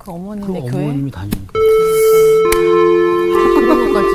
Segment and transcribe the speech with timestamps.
[0.00, 1.52] 그그 어머님의 교회 어머님이 다니는 거.
[3.60, 4.08] 그런 것까지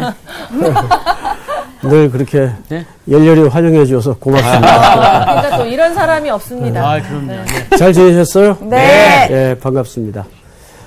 [1.82, 2.86] 늘 그렇게 네?
[3.10, 5.26] 열렬히 환영해 주셔서 고맙습니다.
[5.26, 6.88] 그러니까 또 이런 사람이 없습니다.
[6.88, 7.28] 아, 그럼요.
[7.28, 7.78] 네.
[7.78, 8.58] 잘 지내셨어요?
[8.62, 9.28] 네.
[9.32, 10.26] 예, 반갑습니다.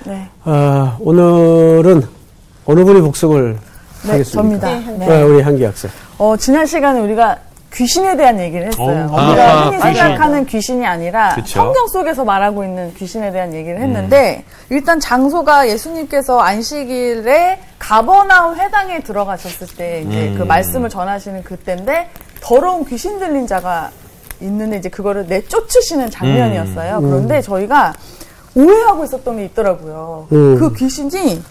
[0.05, 0.29] 네.
[0.45, 2.22] 아, 오늘은
[2.65, 3.57] 어느 분이 복습을
[4.03, 4.67] 네, 하겠습니까?
[4.67, 4.91] 접니다.
[4.91, 5.21] 네, 네.
[5.21, 5.89] 아, 우리 한기 학생.
[6.17, 7.37] 어, 지난 시간에 우리가
[7.73, 9.09] 귀신에 대한 얘기를 했어요.
[9.11, 9.93] 어, 우리가 아, 흔히 귀신.
[9.93, 11.47] 생각하는 귀신이 아니라 그쵸.
[11.47, 19.67] 성경 속에서 말하고 있는 귀신에 대한 얘기를 했는데 일단 장소가 예수님께서 안식일에 가버나움 회당에 들어가셨을
[19.75, 22.09] 때 이제 그 말씀을 전하시는 그때인데
[22.41, 23.89] 더러운 귀신 들린 자가
[24.41, 27.01] 있는데 이제 그거를 내쫓으시는 장면이었어요.
[27.01, 27.93] 그런데 저희가
[28.55, 30.27] 오해하고 있었던 게 있더라고요.
[30.31, 30.59] 음.
[30.59, 31.41] 그 귀신이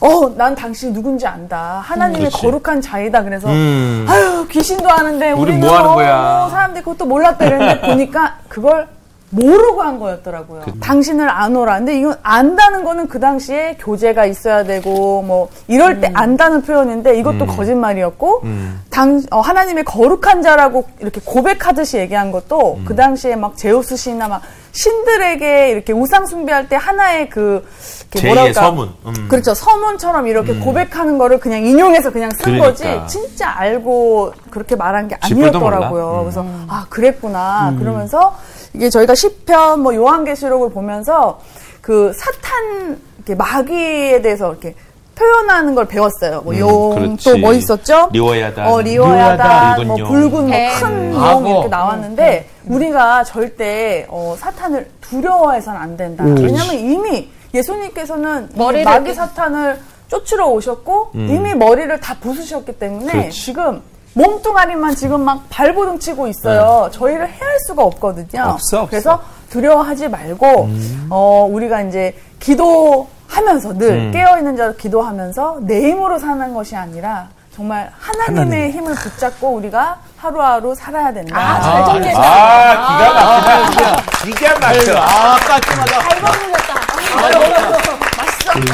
[0.00, 1.80] 어, 난 당신이 누군지 안다.
[1.84, 2.42] 하나님의 그치.
[2.42, 3.22] 거룩한 자이다.
[3.22, 4.04] 그래서 음.
[4.08, 6.48] 아유 귀신도 아는데 우린 우리는 뭐 하는 너무 거야?
[6.50, 8.88] 사람들이 그것도 몰랐다 이랬는데 보니까 그걸
[9.34, 10.62] 모르고 한 거였더라고요.
[10.64, 11.78] 그 당신을 아노라.
[11.78, 17.46] 근데 이건 안다는 거는 그 당시에 교제가 있어야 되고 뭐 이럴 때 안다는 표현인데 이것도
[17.46, 18.80] 거짓말이었고 음.
[18.90, 22.84] 당 어, 하나님의 거룩한 자라고 이렇게 고백하듯이 얘기한 것도 음.
[22.84, 27.64] 그 당시에 막 제우스 신이나 막 신들에게 이렇게 우상 숭배할 때 하나의 그
[28.12, 28.92] 이렇게 제2의 뭐랄까 서문.
[29.06, 29.28] 음.
[29.28, 29.54] 그렇죠.
[29.54, 32.68] 서문처럼 이렇게 고백하는 거를 그냥 인용해서 그냥 쓴 그러니까.
[32.68, 36.18] 거지 진짜 알고 그렇게 말한 게 아니었더라고요.
[36.18, 36.22] 음.
[36.22, 37.74] 그래서 아 그랬구나.
[37.78, 38.36] 그러면서
[38.74, 41.40] 이게 저희가 시편 뭐 요한계시록을 보면서
[41.80, 44.74] 그 사탄 이렇게 마귀에 대해서 이렇게
[45.14, 46.40] 표현하는 걸 배웠어요.
[46.42, 47.40] 뭐 음, 용, 그렇지.
[47.40, 48.08] 또뭐 있었죠?
[48.12, 48.66] 리워야단.
[48.66, 50.08] 어, 리워야단, 붉은 뭐 용.
[50.08, 50.68] 붉은 개.
[50.70, 51.14] 뭐큰 음.
[51.14, 51.48] 용 악어.
[51.48, 56.24] 이렇게 나왔는데 우리가 절대 어, 사탄을 두려워해서는 안 된다.
[56.24, 56.36] 음.
[56.36, 61.28] 왜냐하면 이미 예수님께서는 마귀 사탄을 쫓으러 오셨고 음.
[61.30, 63.40] 이미 머리를 다 부수셨기 때문에 그렇지.
[63.40, 63.82] 지금
[64.14, 66.88] 몸뚱아리만 지금 막 발버둥 치고 있어요.
[66.92, 68.26] 저희를 해할 수가 없거든요.
[68.32, 68.38] 네.
[68.40, 68.86] 없어, 없어.
[68.88, 69.20] 그래서
[69.50, 70.68] 두려워하지 말고
[71.10, 74.10] 어, 우리가 이제 기도하면서 늘 음.
[74.12, 80.74] 깨어 있는 자로 기도하면서 내 힘으로 사는 것이 아니라 정말 하나님의 힘을 붙잡고 우리가 하루하루
[80.74, 81.36] 살아야 된다.
[81.38, 82.20] 아, 잘 정리했다.
[82.20, 84.02] 아, 기가 막히다.
[84.24, 84.96] 기가 막혀.
[85.00, 86.00] 아, 깔끔하다.
[86.00, 86.74] 잘 먹으셨다.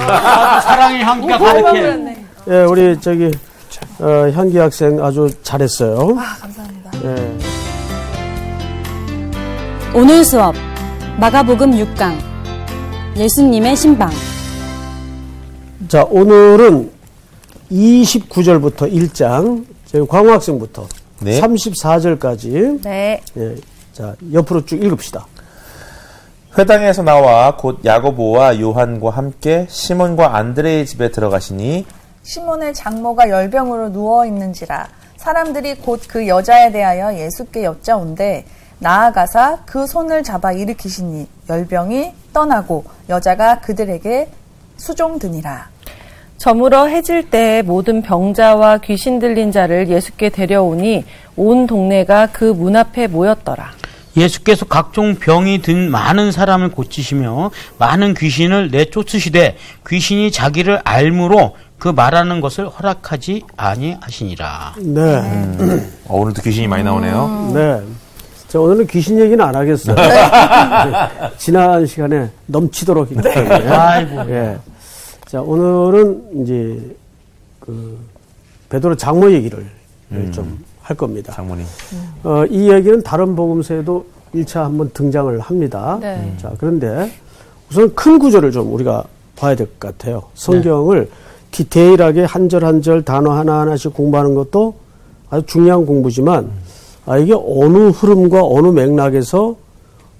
[0.08, 2.16] 아, 사랑의 향기가 가득해.
[2.48, 3.30] 예, 우리 저기
[4.00, 6.16] 어, 향기 학생 아주 잘했어요.
[6.18, 6.90] 아, 감사합니다.
[7.04, 7.38] 예.
[9.94, 10.54] 오늘 수업
[11.18, 12.16] 마가복음 6강
[13.16, 14.10] 예수님의 신방
[15.88, 16.90] 자, 오늘은
[17.70, 20.86] 29절부터 1장, 저희 광호 학생부터
[21.20, 21.40] 네.
[21.40, 23.20] 34절까지 네.
[23.36, 23.56] 예,
[23.92, 25.26] 자, 옆으로 쭉 읽읍시다.
[26.56, 31.84] 회당에서 나와 곧 야고보와 요한과 함께 시몬과 안드레의 집에 들어가시니
[32.22, 38.44] 시몬의 장모가 열병으로 누워 있는지라 사람들이 곧 그 여자에 대하여 예수께 여짜온데
[38.78, 44.28] 나아가사 그 손을 잡아 일으키시니 열병이 떠나고 여자가 그들에게
[44.78, 45.68] 수종드니라.
[46.38, 51.04] 저물어 해질 때에 모든 병자와 귀신 들린 자를 예수께 데려오니
[51.36, 53.72] 온 동네가 그 문 앞에 모였더라.
[54.16, 62.40] 예수께서 각종 병이 든 많은 사람을 고치시며 많은 귀신을 내쫓으시되 귀신이 자기를 알므로 그 말하는
[62.42, 64.74] 것을 허락하지 아니하시니라.
[64.80, 65.16] 네.
[66.06, 67.50] 어, 오늘도 귀신이 많이 나오네요.
[67.54, 67.80] 네.
[68.48, 69.96] 자, 오늘은 귀신 얘기는 안 하겠어요.
[71.38, 73.68] 지난 시간에 넘치도록 했기 때문에.
[73.68, 74.30] 아이고.
[74.30, 74.58] 예.
[75.26, 76.96] 자, 오늘은 이제
[77.60, 77.98] 그
[78.68, 79.66] 베드로 장모 얘기를
[80.32, 81.32] 좀할 겁니다.
[81.32, 81.64] 장모님.
[82.24, 84.04] 어, 이 얘기는 다른 복음서에도
[84.34, 85.96] 1차 한번 등장을 합니다.
[86.00, 86.34] 네.
[86.36, 87.10] 자, 그런데
[87.70, 89.04] 우선 큰 구조를 좀 우리가
[89.36, 90.24] 봐야 될 것 같아요.
[90.34, 91.08] 성경을
[91.50, 94.74] 디테일하게 한 절 한 절 단어 하나하나씩 공부하는 것도
[95.30, 96.50] 아주 중요한 공부지만
[97.06, 99.56] 아, 이게 어느 흐름과 어느 맥락에서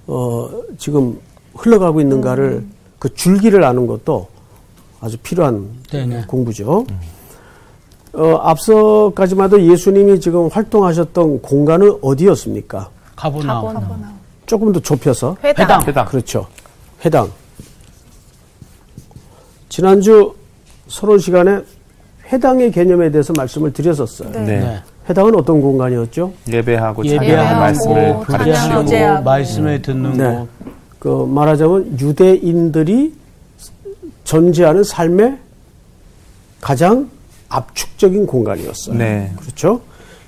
[0.07, 1.17] 어, 지금
[1.55, 2.65] 흘러가고 있는가를
[2.99, 4.27] 그 줄기를 아는 것도
[4.99, 6.25] 아주 필요한 네네.
[6.27, 6.85] 공부죠.
[8.13, 12.89] 어, 앞서까지만 해도 예수님이 지금 활동하셨던 공간은 어디였습니까?
[13.15, 13.73] 가보나움.
[14.45, 15.81] 조금 더 좁혀서 회당.
[15.87, 16.05] 회당.
[16.05, 16.45] 그렇죠.
[17.05, 17.31] 회당.
[19.69, 20.33] 지난주
[20.91, 21.59] 서론 시간에
[22.31, 24.29] 회당의 개념에 대해서 말씀을 드렸었어요.
[24.31, 24.45] 네.
[24.59, 24.81] 네.
[25.09, 26.31] 회당은 어떤 공간이었죠?
[26.47, 30.23] 예배하고 예배하고 말씀을 가르치고 말씀을 듣는 네.
[30.23, 30.47] 거.
[30.99, 33.13] 그 말하자면 유대인들이
[34.23, 35.37] 존재하는 삶의
[36.61, 37.09] 가장
[37.49, 38.95] 압축적인 공간이었어요.
[38.95, 39.33] 네.
[39.39, 39.81] 그렇죠?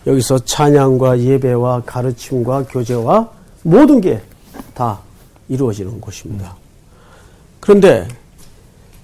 [0.08, 3.30] 여기서 찬양과 예배와 가르침과 교제와
[3.64, 4.22] 모든 게
[4.74, 5.00] 다
[5.50, 6.56] 이루어지는 곳입니다.
[7.60, 8.08] 그런데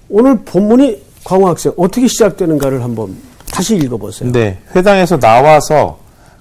[0.08, 3.16] 오늘 본문이 광호 학생 어떻게 시작되는가를 한번
[3.52, 4.32] 다시 읽어보세요.
[4.32, 5.98] 네, 회당에서 나와서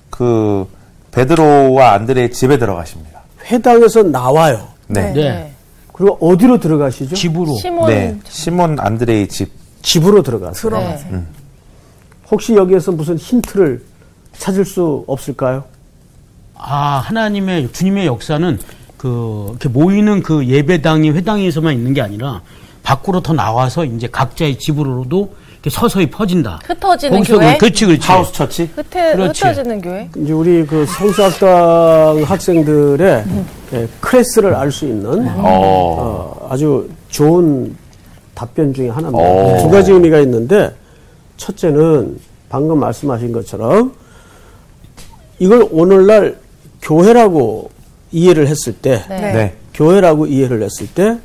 [0.09, 0.67] 그
[1.11, 3.21] 베드로와 안드레의 집에 들어가십니다.
[3.45, 4.67] 회당에서 나와요.
[4.87, 5.11] 네.
[5.13, 5.53] 네.
[5.93, 7.15] 그리고 어디로 들어가시죠?
[7.15, 7.55] 집으로.
[7.57, 9.51] 시몬 네, 시몬 안드레의 집.
[9.81, 10.69] 집으로 들어가세요.
[10.69, 11.11] 들어가세요.
[11.11, 11.23] 네.
[12.31, 13.83] 혹시 여기에서 무슨 힌트를
[14.37, 15.63] 찾을 수 없을까요?
[16.55, 18.59] 아, 하나님의, 주님의 역사는
[18.97, 22.41] 그, 이렇게 모이는 그 예배당이 회당에서만 있는 게 아니라
[22.89, 26.59] 밖으로 더 나와서 이제 각자의 집으로도 이렇게 서서히 퍼진다.
[26.63, 27.53] 흩어지는 교회?
[27.53, 28.07] 그- 그렇지, 그렇지.
[28.07, 28.63] 하우스 처치?
[28.75, 28.83] 흩어,
[29.13, 29.41] 그렇지.
[29.43, 30.09] 흩어지는 교회?
[30.17, 33.25] 이제 우리 그 성수학당 학생들의
[33.73, 35.33] 예, 클래스를 알 수 있는 어.
[35.37, 37.75] 어, 아주 좋은
[38.33, 39.23] 답변 중에 하나입니다.
[39.23, 39.57] 오.
[39.61, 40.71] 두 가지 의미가 있는데
[41.37, 42.17] 첫째는
[42.49, 43.93] 방금 말씀하신 것처럼
[45.37, 46.37] 이걸 오늘날
[46.81, 47.69] 교회라고
[48.11, 49.19] 이해를 했을 때 네.
[49.33, 49.55] 네.
[49.75, 51.19] 교회라고 이해를 했을 때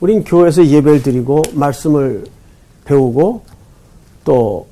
[0.00, 2.24] 우린 교회에서 예배를 드리고 말씀을
[2.84, 3.42] 배우고
[4.24, 4.66] 또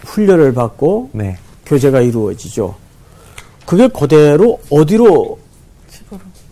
[0.00, 1.36] 훈련을 받고 네.
[1.66, 2.74] 교제가 이루어지죠.
[3.66, 5.38] 그게 그대로 어디로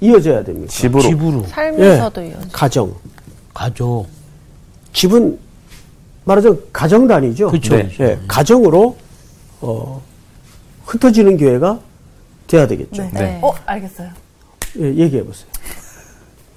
[0.01, 0.69] 이어져야 됩니까?
[0.69, 1.03] 집으로.
[1.03, 1.45] 집으로.
[1.47, 2.95] 삶에서도 요 가정.
[3.53, 4.07] 가죠.
[4.93, 5.39] 집은
[6.25, 7.49] 말하자면 가정단이죠.
[7.49, 7.77] 그렇죠.
[7.77, 7.91] 네.
[8.01, 8.97] 예, 가정으로
[9.61, 10.03] 어,
[10.87, 11.81] 흩어지는 교회가
[12.47, 13.03] 돼야 되겠죠.
[13.03, 13.11] 네.
[13.13, 13.41] 네.
[13.43, 14.09] 어, 알겠어요.
[14.79, 15.49] 예, 얘기해 보세요.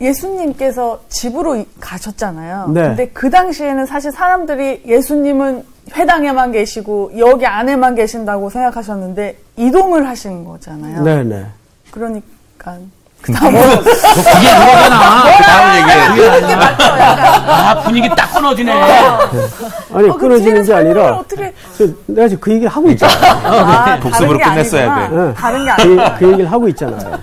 [0.03, 2.67] 예수님께서 집으로 이- 가셨잖아요.
[2.73, 2.81] 네.
[2.83, 5.63] 근데 그 당시에는 사실 사람들이 예수님은
[5.95, 11.03] 회당에만 계시고 여기 안에만 계신다고 생각하셨는데 이동을 하신 거잖아요.
[11.03, 11.45] 네, 네.
[11.91, 12.77] 그러니까
[13.21, 15.23] 그게 그거잖아.
[15.37, 16.55] 그 다음 얘기에.
[16.55, 17.49] 맞죠, 약간.
[17.49, 18.71] 아, 분위기 딱 끊어지네.
[18.73, 23.31] 아니 어, 그 끊어지는 게 아니라 어떻게 저, 내가 지금 그 얘기를 하고 있잖아요.
[23.45, 25.09] 아, 복습으로 끝냈어야.
[25.09, 25.33] 돼.
[25.35, 26.15] 다른 게 그, 아니구나.
[26.17, 27.19] 그 얘기를 하고 있잖아요.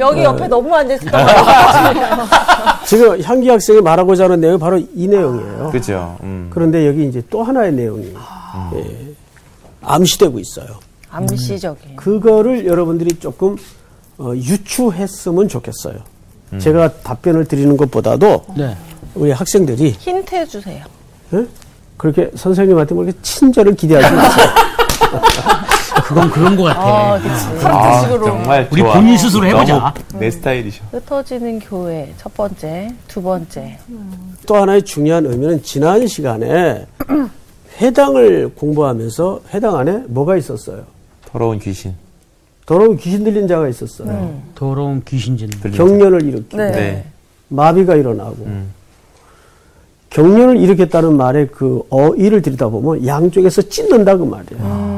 [0.00, 1.04] 여기 옆에 너무 앉아있어.
[2.86, 5.70] 지금 향기 학생이 말하고자 하는 내용이 바로 이 내용이에요.
[5.70, 6.16] 그죠.
[6.22, 6.50] 음.
[6.52, 8.14] 그런데 여기 이제 또 하나의 내용이
[8.74, 9.14] 예,
[9.82, 10.66] 암시되고 있어요.
[11.10, 11.96] 암시적인.
[11.96, 13.56] 그거를 여러분들이 조금
[14.18, 15.96] 어, 유추했으면 좋겠어요.
[16.58, 18.76] 제가 답변을 드리는 것보다도 네.
[19.14, 20.84] 우리 학생들이 힌트 주세요.
[21.32, 21.46] 예?
[21.96, 24.46] 그렇게 선생님한테 뭐 이렇게 친절을 기대하지 마세요.
[26.10, 26.80] 그건 그런 것 같아.
[26.82, 27.66] 아, 그치.
[27.66, 28.24] 아, 식으로.
[28.26, 28.94] 정말 우리 좋아.
[28.94, 29.78] 본인 스스로 해보자.
[29.78, 30.82] 너무 내 스타일이셔.
[30.90, 33.78] 흩어지는 교회 첫 번째, 두 번째.
[34.44, 36.84] 또 하나의 중요한 의미는 지난 시간에
[37.80, 40.82] 회당을 공부하면서 회당 안에 뭐가 있었어요?
[41.30, 41.94] 더러운 귀신.
[42.66, 44.34] 더러운 귀신 들린 자가 있었어요.
[44.56, 45.48] 더러운 귀신진.
[45.48, 46.70] 들린 경련을 일으키고 네.
[46.72, 47.04] 네.
[47.48, 48.72] 마비가 일어나고 음.
[50.10, 54.89] 경련을 일으켰다는 말의 그 어의를 들여다보면 양쪽에서 찢는다 그 말이에요.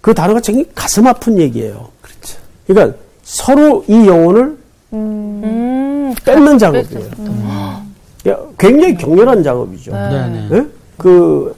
[0.00, 1.88] 그 단어가 굉장히 가슴 아픈 얘기예요.
[2.00, 2.38] 그렇죠.
[2.66, 4.56] 그러니까 서로 이 영혼을
[4.92, 7.10] 음, 뺏는 작업이에요.
[8.28, 9.92] 야, 굉장히 격렬한 작업이죠.
[9.92, 10.48] 네네.
[10.52, 10.66] 예?
[10.96, 11.54] 그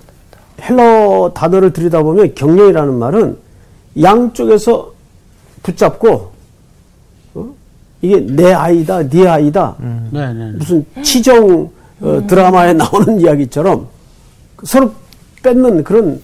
[0.61, 3.39] 헬러 단어를 들여다보면 경련이라는 말은
[4.01, 4.93] 양쪽에서
[5.63, 6.31] 붙잡고
[7.35, 7.55] 어?
[8.03, 9.77] 이게 내 아이다, 네 아이다.
[10.11, 10.53] 네네.
[10.53, 11.71] 무슨 치정
[12.01, 13.87] 어, 드라마에 나오는 이야기처럼
[14.65, 14.93] 서로
[15.43, 16.21] 뺏는 그런 어,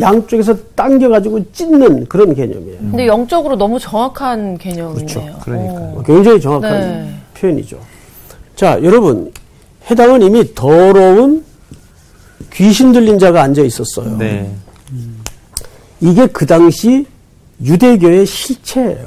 [0.00, 2.78] 양쪽에서 당겨가지고 찢는 그런 개념이에요.
[2.78, 5.38] 근데 영적으로 너무 정확한 개념이네요.
[5.42, 5.94] 그러니까요.
[5.96, 6.02] 어.
[6.06, 7.14] 굉장히 정확한 네.
[7.34, 7.78] 표현이죠.
[8.54, 9.30] 자, 여러분
[9.90, 11.44] 해당은 이미 더러운
[12.52, 14.16] 귀신 들린 자가 앉아 있었어요.
[14.16, 14.50] 네.
[16.00, 17.06] 이게 그 당시
[17.62, 19.06] 유대교의 실체예요.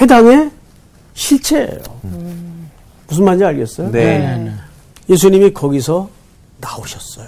[0.00, 0.50] 회당의
[1.14, 1.80] 실체예요.
[3.08, 3.90] 무슨 말인지 알겠어요?
[3.90, 4.18] 네.
[4.18, 4.52] 네네.
[5.08, 6.08] 예수님이 거기서
[6.60, 7.26] 나오셨어요.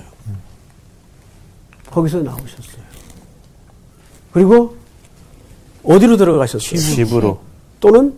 [1.99, 2.83] 거기서 나오셨어요.
[4.33, 4.76] 그리고
[5.83, 6.78] 어디로 들어가셨어요?
[6.78, 7.40] 집으로.
[7.81, 8.14] 또는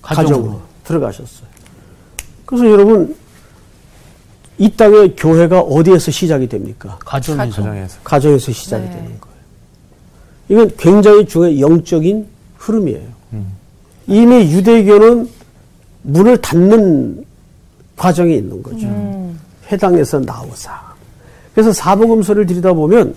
[0.00, 0.36] 가정으로.
[0.36, 1.46] 가정으로 들어가셨어요.
[2.46, 3.14] 그래서 여러분
[4.58, 6.98] 이 땅의 교회가 어디에서 시작이 됩니까?
[7.04, 7.62] 가정에서.
[7.62, 7.98] 가정에서.
[8.02, 8.90] 가정에서 시작이 네.
[8.90, 9.36] 되는 거예요.
[10.48, 12.26] 이건 굉장히 중요한 영적인
[12.56, 13.22] 흐름이에요.
[14.06, 15.28] 이미 유대교는
[16.02, 17.24] 문을 닫는
[17.96, 18.86] 과정에 있는 거죠.
[19.70, 20.91] 회당에서 나오사.
[21.54, 23.14] 그래서 사복음서를 들여다보면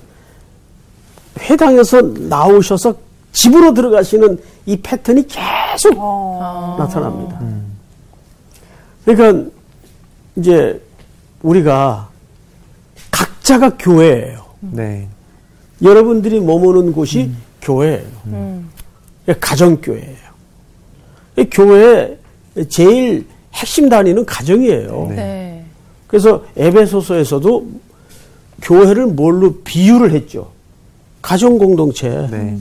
[1.40, 2.96] 회당에서 나오셔서
[3.32, 5.94] 집으로 들어가시는 이 패턴이 계속
[6.78, 7.40] 나타납니다.
[9.04, 9.50] 그러니까
[10.38, 10.82] 이제
[11.42, 12.10] 우리가
[13.12, 14.44] 각자가 교회예요.
[14.62, 15.08] 네.
[15.82, 18.64] 여러분들이 머무는 곳이 교회예요.
[19.40, 20.26] 가정교회예요.
[21.38, 22.18] 이 교회의
[22.70, 25.08] 제일 핵심 단위는 가정이에요.
[25.10, 25.16] 네.
[25.16, 25.66] 네.
[26.08, 27.68] 그래서 에베소서에서도
[28.62, 30.52] 교회를 뭘로 비유를 했죠.
[31.22, 32.10] 가정 공동체.
[32.30, 32.58] 네.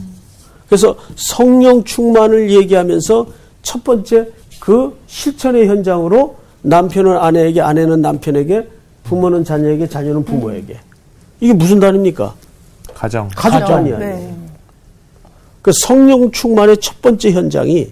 [0.67, 3.27] 그래서 성령 충만을 얘기하면서
[3.61, 8.67] 첫 번째 그 실천의 현장으로 남편은 아내에게, 아내는 남편에게,
[9.03, 10.79] 부모는 자녀에게, 자녀는 부모에게.
[11.39, 12.33] 이게 무슨 단입니까?
[12.95, 13.29] 가정.
[13.35, 13.67] 가족 가정.
[13.67, 13.99] 단위 아니에요.
[13.99, 14.35] 네.
[15.61, 17.91] 그 성령 충만의 첫 번째 현장이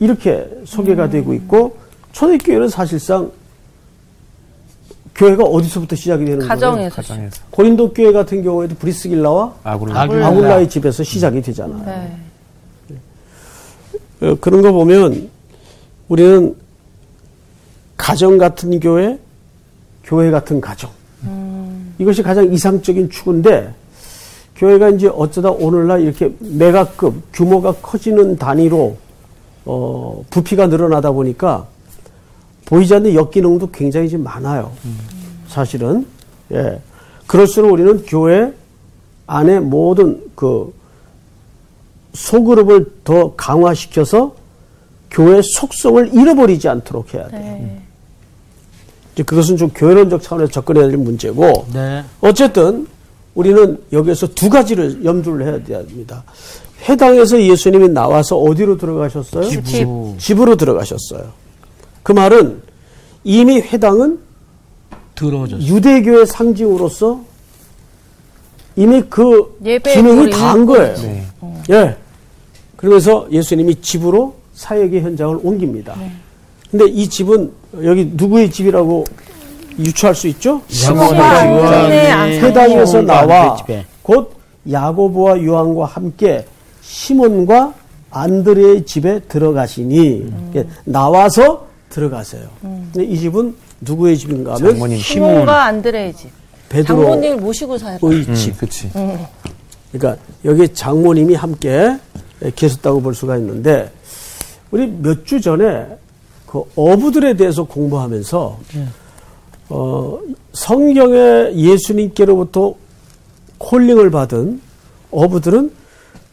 [0.00, 1.76] 이렇게 소개가 되고 있고
[2.12, 3.30] 초대교회는 사실상
[5.18, 6.48] 교회가 어디서부터 시작이 되는 거예요?
[6.48, 6.94] 가정에서.
[6.94, 7.42] 가정에서.
[7.50, 10.00] 고린도 교회 같은 경우에도 브리스길라와 아굴라.
[10.02, 10.26] 아굴라.
[10.28, 11.82] 아굴라의 집에서 시작이 되잖아요.
[11.84, 12.98] 네.
[14.20, 15.28] 어, 그런 거 보면
[16.06, 16.54] 우리는
[17.96, 19.18] 가정 같은 교회,
[20.04, 20.90] 교회 같은 가정.
[21.98, 23.74] 이것이 가장 이상적인 추구인데
[24.54, 28.96] 교회가 이제 어쩌다 오늘날 이렇게 메가급 규모가 커지는 단위로
[29.64, 31.66] 어, 부피가 늘어나다 보니까
[32.68, 34.70] 보이지 않는 역기능도 굉장히 좀 많아요.
[35.48, 36.06] 사실은
[36.52, 36.78] 예
[37.26, 38.52] 그럴수록 우리는 교회
[39.26, 40.74] 안에 모든 그
[42.12, 44.34] 소그룹을 더 강화시켜서
[45.10, 47.40] 교회의 속성을 잃어버리지 않도록 해야 돼요.
[47.40, 47.80] 네.
[49.14, 52.04] 이제 그것은 좀 교회론적 차원에서 접근해야 될 문제고 네.
[52.20, 52.86] 어쨌든
[53.34, 56.22] 우리는 여기에서 두 가지를 염두를 해야 됩니다.
[56.86, 59.48] 회당에서 예수님이 나와서 어디로 들어가셨어요?
[59.48, 60.14] 집으로.
[60.18, 61.47] 집으로 들어가셨어요.
[62.08, 62.62] 그 말은
[63.22, 64.18] 이미 회당은
[65.14, 65.60] 들어졌어요.
[65.68, 67.20] 유대교의 상징으로서
[68.76, 70.94] 이미 그 기능이 다 한 거예요.
[70.96, 71.26] 네.
[71.68, 71.96] 예.
[72.76, 75.96] 그러면서 예수님이 집으로 사역의 현장을 옮깁니다.
[76.70, 79.04] 근데 이 집은 여기 누구의 집이라고
[79.78, 80.62] 유추할 수 있죠?
[80.68, 82.40] 시몬과 안드레의 안상이요.
[82.46, 83.54] 회당에서 나와.
[84.00, 84.32] 곧
[84.70, 86.46] 야고보와 요한과 함께
[86.80, 87.74] 시몬과
[88.10, 92.48] 안드레의 집에 들어가시니 이렇게 나와서 들어가세요.
[92.60, 94.98] 근데 이 집은 누구의 집인가 하면 장모님.
[94.98, 96.30] 시몬과 안드레의 집.
[96.68, 98.06] 베드로의 장모님을 모시고 살았다.
[98.34, 98.50] 집.
[98.52, 98.90] 음, 그치.
[99.92, 101.96] 그러니까 여기 장모님이 함께
[102.54, 103.90] 계셨다고 볼 수가 있는데
[104.70, 105.86] 우리 몇 주 전에
[106.46, 108.58] 그 어부들에 대해서 공부하면서
[109.70, 110.18] 어,
[110.52, 112.74] 성경에 예수님께로부터
[113.58, 114.60] 콜링을 받은
[115.10, 115.72] 어부들은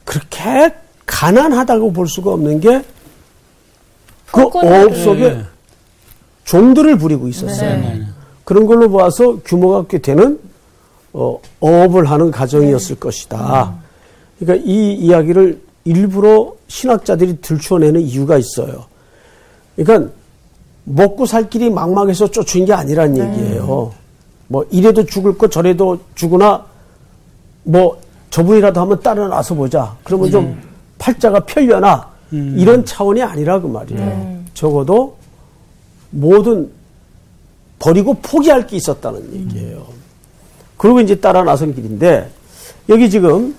[0.04, 0.74] 그렇게
[1.06, 2.84] 가난하다고 볼 수가 없는 게
[4.36, 4.76] 그 헐거리를.
[4.76, 5.42] 어업 속에
[6.44, 7.70] 종들을 부리고 있었어요.
[7.70, 8.02] 네.
[8.44, 10.40] 그런 걸로 봐서 규모가 꽤 되는
[11.14, 13.74] 어, 어업을 하는 가정이었을 것이다.
[14.38, 18.86] 그러니까 이 이야기를 일부러 신학자들이 들춰내는 이유가 있어요.
[19.76, 20.12] 그러니까
[20.84, 23.94] 먹고 살 길이 막막해서 쫓은 게 아니란 얘기예요.
[24.48, 26.64] 뭐 이래도 죽을 거 저래도 죽으나
[27.64, 28.00] 뭐
[28.30, 29.96] 저분이라도 한번 따라 나서 보자.
[30.04, 30.62] 그러면 좀
[31.00, 34.44] 팔자가 펴려나 이런 차원이 아니라 그 말이에요.
[34.54, 35.18] 적어도
[36.10, 36.70] 모든
[37.80, 39.86] 버리고 포기할 게 있었다는 얘기예요.
[40.78, 42.30] 그리고 이제 따라 나선 길인데
[42.90, 43.56] 여기 지금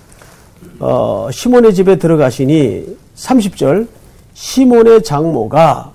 [0.79, 3.87] 어, 시몬의 집에 들어가시니 30절
[4.33, 5.93] 시몬의 장모가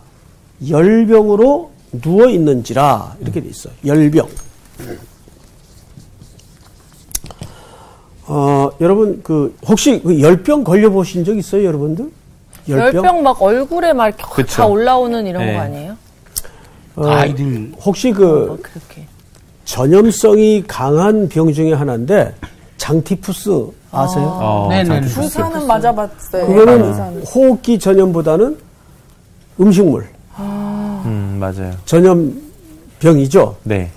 [0.68, 3.72] 열병으로 누워 있는지라 이렇게 돼 있어요.
[3.84, 4.28] 열병.
[8.26, 12.10] 어, 여러분 그 혹시 그 열병 걸려 보신 적 있어요, 여러분들?
[12.68, 14.66] 열병 막 얼굴에 막 다.
[14.66, 15.54] 올라오는 이런 네.
[15.54, 15.96] 거 아니에요?
[16.96, 19.06] 어, 아이들 혹시 뭐그 그렇게.
[19.64, 22.34] 전염성이 강한 병 중에 하나인데
[22.76, 23.50] 장티푸스
[23.90, 24.24] 아세요?
[24.40, 24.84] 어, 네네.
[24.84, 26.46] 장기- 주사는 맞아봤어요.
[26.46, 27.22] 그거는 주사는.
[27.24, 28.56] 호흡기 전염보다는
[29.60, 30.06] 음식물
[30.38, 31.72] 음, 맞아요.
[31.84, 33.56] 전염병이죠.
[33.64, 33.90] 네.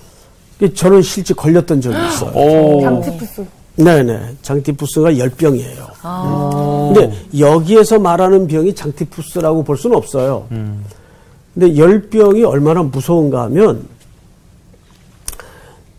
[0.74, 2.30] 저는 실제 걸렸던 적이 있어요.
[2.34, 2.80] 오.
[2.82, 3.44] 장티푸스.
[3.76, 4.36] 네네.
[4.42, 5.86] 장티푸스가 열병이에요.
[6.02, 6.92] 아.
[6.94, 10.46] 근데 여기에서 말하는 병이 장티푸스라고 볼 수는 없어요.
[11.54, 13.86] 근데 열병이 얼마나 무서운가 하면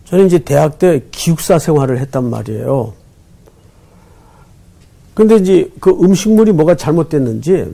[0.06, 2.92] 저는 이제 대학 때 기숙사 생활을 했단 말이에요.
[5.14, 7.66] 근데 이제 그 음식물이 뭐가 잘못됐는지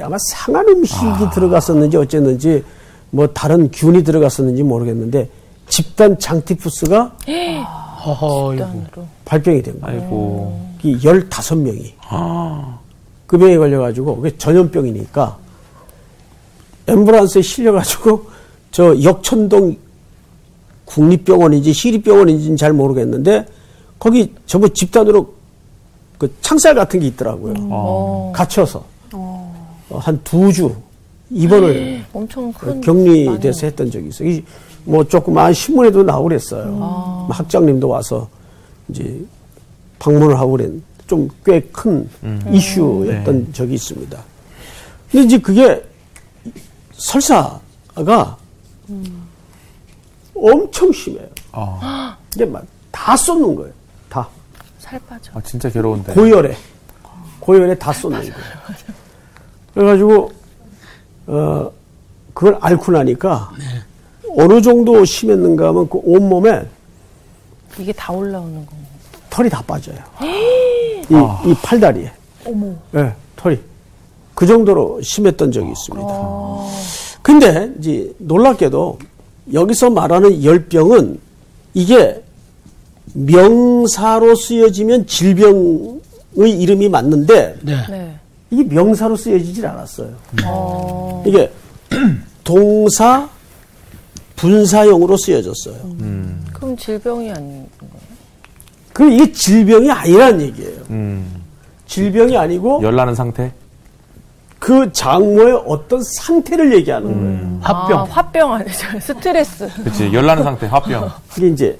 [0.00, 2.64] 아마 상한 음식이 들어갔었는지 어쨌는지
[3.10, 5.28] 뭐 다른 균이 들어갔었는지 모르겠는데
[5.68, 7.16] 집단 장티푸스가
[8.14, 8.64] 허허 이거.
[8.64, 9.06] 단으로.
[9.24, 10.00] 발병이 된 거예요.
[10.02, 10.68] 아이고.
[10.82, 12.78] 이 15명이 아.
[13.26, 15.36] 그 병에 걸려가지고 그게 전염병이니까
[16.86, 18.26] 앰뷸런스에 실려가지고
[18.70, 19.76] 저 역천동
[20.84, 23.46] 국립병원인지 시립병원인지는 잘 모르겠는데
[23.98, 25.34] 거기 전부 집단으로
[26.16, 27.54] 그 창살 같은 게 있더라고요.
[27.70, 28.32] 어.
[28.34, 30.74] 갇혀서 어, 한두 주
[31.30, 34.40] 입원을 엄청 그큰 격리돼서 했던 적이 있어요.
[34.86, 36.66] 이뭐 조그만 신문에도 나오고 그랬어요.
[36.70, 38.28] 뭐 학장님도 와서
[38.88, 39.24] 이제
[39.98, 40.72] 방문을 하고 그랬
[41.06, 42.08] 좀꽤 큰
[42.52, 44.22] 이슈였던 적이 있습니다.
[45.10, 45.82] 근데 이제 그게
[46.92, 47.60] 설사가
[50.34, 51.26] 엄청 심해요.
[51.52, 51.80] 어.
[52.34, 53.72] 이게 막다 쏟는 거예요.
[54.08, 54.28] 다.
[54.78, 55.32] 살 빠져.
[55.34, 56.12] 아, 진짜 괴로운데.
[56.14, 56.56] 고열에
[57.40, 58.34] 고열에 다 쏟는 거예요.
[59.74, 60.32] 그래가지고
[61.26, 61.70] 어
[62.34, 63.50] 그걸 앓고 나니까
[64.36, 66.62] 어느 정도 심했는가 하면 그 온몸에
[67.78, 68.72] 이게 다 올라오는 거.
[69.30, 69.96] 털이 다 빠져요.
[70.22, 72.10] 이, 이 팔다리에.
[72.46, 72.72] 어머.
[72.96, 73.58] 예, 털이.
[74.34, 76.08] 그 정도로 심했던 적이 있습니다.
[77.22, 78.98] 근데 이제 놀랍게도
[79.52, 81.20] 여기서 말하는 열병은
[81.74, 82.22] 이게
[83.14, 86.00] 명사로 쓰여지면 질병의
[86.60, 87.76] 이름이 맞는데 네.
[87.90, 88.14] 네.
[88.50, 90.10] 이게 명사로 쓰여지질 않았어요.
[91.26, 91.50] 이게
[92.44, 93.28] 동사
[94.38, 95.74] 분사형으로 쓰여졌어요.
[96.52, 97.92] 그럼 질병이 아닌 거예요?
[98.92, 100.80] 그럼 이게 질병이 아니란 얘기예요.
[100.90, 101.42] 음.
[101.86, 103.52] 질병이 아니고 열나는 상태?
[104.58, 107.58] 그 장모의 어떤 상태를 얘기하는 거예요.
[107.62, 107.98] 화병.
[107.98, 108.86] 아, 화병 아니죠.
[109.00, 109.68] 스트레스.
[109.84, 110.12] 그치.
[110.12, 111.10] 열나는 상태, 화병.
[111.36, 111.78] 이게 이제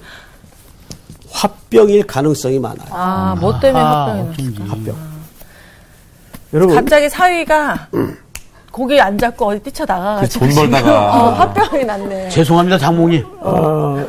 [1.31, 2.87] 화병일 가능성이 많아요.
[2.91, 4.31] 아, 뭐 때문에 아, 화병이 났어?
[4.31, 4.61] 어쩐지.
[4.63, 4.95] 화병.
[6.53, 7.87] 여러분 갑자기 사위가
[8.71, 10.45] 고기 안 잡고 어디 뛰쳐나가가지고.
[10.45, 11.15] 돈 벌다가.
[11.15, 12.29] 어, 화병이 났네.
[12.29, 13.25] 죄송합니다, 장모님.
[13.39, 14.05] 어,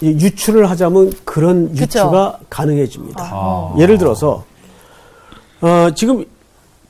[0.00, 1.82] 이 유추를 하자면 그런 그쵸.
[1.82, 3.28] 유추가 가능해집니다.
[3.32, 3.74] 아.
[3.78, 4.44] 예를 들어서
[5.60, 6.24] 어, 지금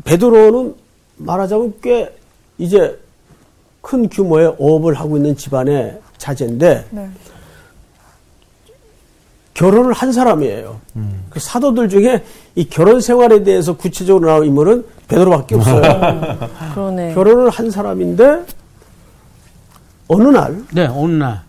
[0.05, 0.75] 베드로는
[1.17, 2.13] 말하자면 꽤
[2.59, 2.99] 이제
[3.81, 7.09] 큰 규모의 어업을 하고 있는 집안의 자제인데 네.
[9.55, 10.77] 결혼을 한 사람이에요.
[11.31, 12.25] 그 사도들 중에
[12.57, 15.81] 이 결혼 생활에 대해서 구체적으로 나온 인물은 베드로밖에 없어요.
[16.75, 17.15] 그러네.
[17.15, 18.45] 결혼을 한 사람인데
[20.09, 21.43] 어느 날 네, 어느 날.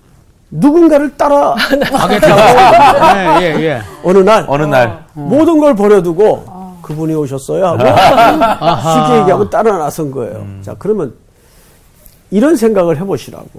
[0.51, 3.19] 누군가를 따라 가겠다고.
[3.41, 3.81] 예, 예, 예.
[4.03, 5.03] 어느 날 어느 날.
[5.13, 6.45] 모든 걸 버려두고
[6.83, 10.45] 그분이 오셨어요 하고 쉽게 얘기하면 따라 나선 거예요.
[10.61, 11.13] 자 그러면
[12.29, 13.49] 이런 생각을 해보시라고.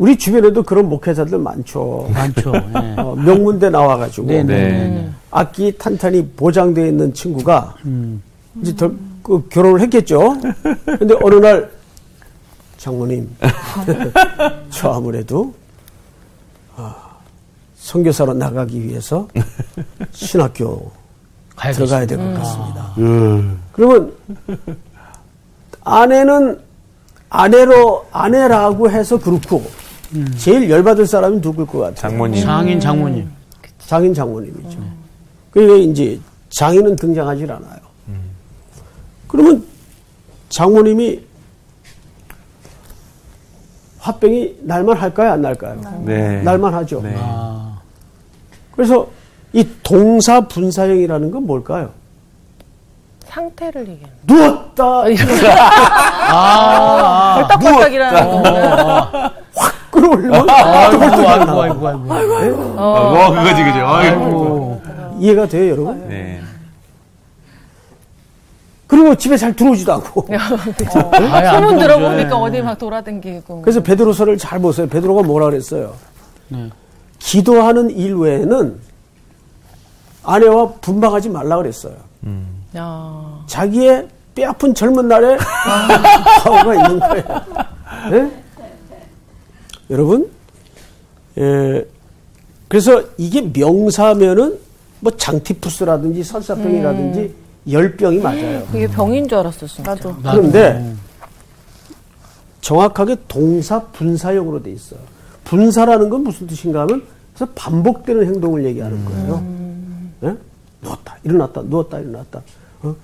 [0.00, 2.08] 우리 주변에도 그런 목회자들 많죠.
[2.14, 2.52] 많죠.
[2.54, 2.94] 예.
[2.96, 4.54] 어, 명문대 나와가지고 네, 네.
[4.88, 5.10] 네.
[5.30, 8.22] 악기 탄탄히 보장되어 있는 친구가 음.
[8.62, 10.38] 이제 덜, 그 결혼을 했겠죠.
[10.86, 11.70] 근데 어느 날
[12.78, 13.28] 장모님,
[14.70, 15.52] 저 아무래도
[16.76, 16.96] 아,
[17.76, 19.28] 선교사로 나가기 위해서
[20.12, 20.90] 신학교
[21.74, 22.94] 들어가야 될 것 같습니다.
[23.72, 24.14] 그러면
[25.84, 26.58] 아내는
[27.28, 29.62] 아내로 아내라고 해서 그렇고
[30.36, 31.94] 제일 열받을 사람이 누굴 것 같아요?
[31.94, 32.42] 장모님.
[32.44, 33.30] 장인 장모님.
[33.78, 34.78] 장인 장모님이죠.
[35.50, 36.18] 그러니까 이제
[36.50, 37.78] 장인은 등장하질 않아요.
[39.28, 39.64] 그러면
[40.48, 41.20] 장모님이
[43.98, 45.32] 화병이 날만 할까요?
[45.32, 46.02] 안 날까요?
[46.04, 46.42] 네.
[46.42, 47.00] 날만 하죠.
[47.02, 47.14] 네.
[47.18, 47.78] 아,
[48.72, 49.06] 그래서
[49.52, 51.90] 이 동사 분사형이라는 건 뭘까요?
[53.26, 55.04] 상태를 얘기하는 누웠다.
[56.32, 59.30] 아, 벌떡벌떡이라는 거는
[59.90, 62.74] 끌어올리면 아이고, 아이고, 아이고, 아이고.
[62.76, 63.86] 어, 그거지, 그죠?
[63.86, 64.82] 아이고.
[65.18, 66.08] 이해가 돼요, 여러분?
[66.08, 66.40] 네.
[68.86, 70.26] 그리고 집에 잘 들어오지도 않고.
[70.32, 71.78] 안 소문.
[71.78, 73.62] 들어보니까 어디 막 돌아다니고.
[73.62, 74.88] 그래서 베드로서를 잘 보세요.
[74.88, 75.94] 베드로가 뭐라 그랬어요?
[76.48, 76.70] 네.
[77.18, 78.80] 기도하는 일 외에는
[80.24, 81.94] 아내와 분방하지 말라 그랬어요.
[82.76, 83.38] 야.
[83.46, 85.36] 자기의 뼈 아픈 젊은 날에
[86.42, 87.24] 파워가 있는 거예요.
[88.12, 88.39] 예?
[89.90, 90.30] 여러분,
[91.38, 91.86] 예,
[92.68, 94.58] 그래서 이게 명사면은
[95.00, 97.34] 뭐 장티푸스라든지 설사병이라든지
[97.68, 98.64] 열병이 맞아요.
[98.66, 99.94] 그게 병인 줄 알았어, 진짜.
[99.94, 100.14] 나도.
[100.22, 100.94] 그런데
[102.60, 105.00] 정확하게 동사 분사형으로 돼 있어요.
[105.44, 107.02] 분사라는 건 무슨 뜻인가 하면
[107.34, 109.44] 그래서 반복되는 행동을 얘기하는 거예요.
[110.24, 110.36] 예?
[110.82, 112.42] 누웠다, 일어났다, 누웠다, 일어났다.
[112.82, 112.94] 어?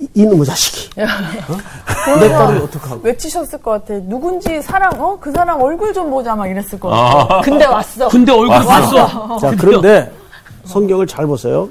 [0.00, 0.90] 이, 이놈의 자식이.
[1.00, 2.16] 어?
[2.18, 3.00] 내 딸은 어떡하고.
[3.02, 3.94] 외치셨을 것 같아.
[4.04, 5.18] 누군지 사람, 어?
[5.20, 7.40] 그 사람 얼굴 좀 보자, 막 이랬을 것 같아.
[7.42, 8.08] 근데 왔어.
[8.08, 9.38] 근데 얼굴 봤어.
[9.38, 10.10] 자, 그런데
[10.64, 11.68] 성경을 잘 보세요.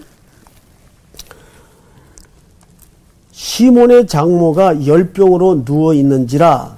[3.32, 6.76] 시몬의 장모가 열병으로 누워 있는지라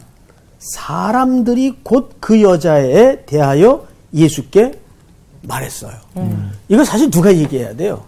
[0.59, 4.79] 사람들이 곧 그 여자에 대하여 예수께
[5.43, 5.93] 말했어요.
[6.67, 8.03] 이거 사실 누가 얘기해야 돼요?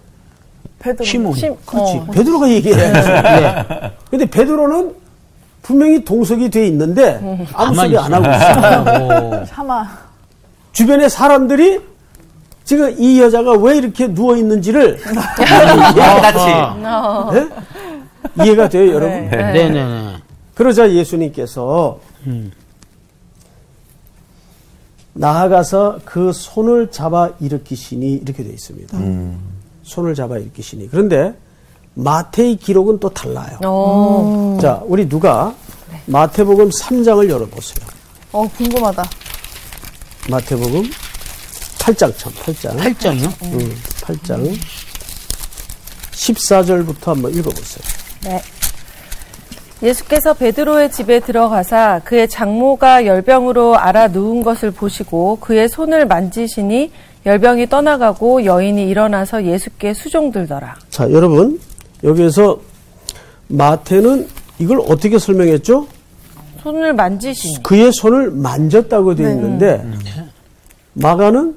[0.79, 1.05] 베드로.
[1.05, 1.33] 시몬.
[1.33, 1.97] 심, 그렇지.
[1.97, 2.07] 어.
[2.11, 3.09] 베드로가 얘기해야지.
[3.09, 3.91] 네.
[4.09, 4.95] 근데 베드로는
[5.61, 9.41] 분명히 동석이 돼 있는데 아무 소리 안 하고 있어요.
[9.41, 9.45] 오.
[9.45, 9.87] 참아.
[10.71, 11.81] 주변의 사람들이
[12.63, 16.39] 지금 이 여자가 왜 이렇게 누워 있는지를 같이.
[16.85, 17.29] 어.
[17.33, 17.49] 네?
[18.43, 19.29] 이해가 돼요, 여러분?
[19.29, 19.29] 네.
[19.29, 20.15] 네네 네.
[20.55, 22.51] 그러자 예수님께서 음.
[25.13, 28.97] 나아가서 그 손을 잡아 일으키시니 이렇게 되어 있습니다.
[29.89, 30.89] 손을 잡아 일으키시니.
[30.89, 31.33] 그런데
[31.95, 33.59] 마태의 기록은 또 달라요.
[33.65, 34.57] 어.
[34.61, 35.53] 자, 우리 누가
[36.05, 37.85] 마태복음 3장을 열어보세요.
[38.31, 39.03] 어, 궁금하다.
[40.29, 40.83] 마태복음
[41.79, 42.77] 8장 참, 8장.
[42.77, 43.43] 8장이요?
[43.53, 44.57] 음, 8장
[46.11, 47.83] 14절부터 한번 읽어보세요.
[48.23, 48.41] 네.
[49.81, 56.91] 예수께서 베드로의 집에 들어가사 그의 장모가 열병으로 알아 누운 것을 보시고 그의 손을 만지시니
[57.25, 60.77] 열병이 떠나가고 여인이 일어나서 예수께 수종들더라.
[60.89, 61.59] 자, 여러분,
[62.03, 62.59] 여기에서
[63.47, 64.27] 마태는
[64.59, 65.87] 이걸 어떻게 설명했죠?
[66.63, 69.83] 손을 만지시니 그의 손을 만졌다고 되어 있는데,
[70.93, 71.55] 마가는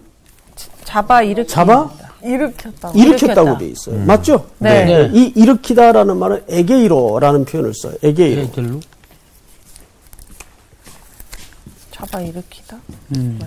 [0.85, 1.91] 잡아 일으키 잡아
[2.23, 2.99] 일으켰다고.
[2.99, 3.59] 일으켰다고 일으켰다.
[3.59, 4.05] 되어 있어요.
[4.05, 4.47] 맞죠?
[4.59, 4.85] 네.
[4.85, 5.11] 네.
[5.13, 7.95] 이 일으키다라는 말은 에게이로라는 표현을 써요.
[8.03, 8.43] 에게이로.
[8.43, 8.81] 애들로.
[11.91, 12.77] 잡아 일으키다.
[13.17, 13.39] 음.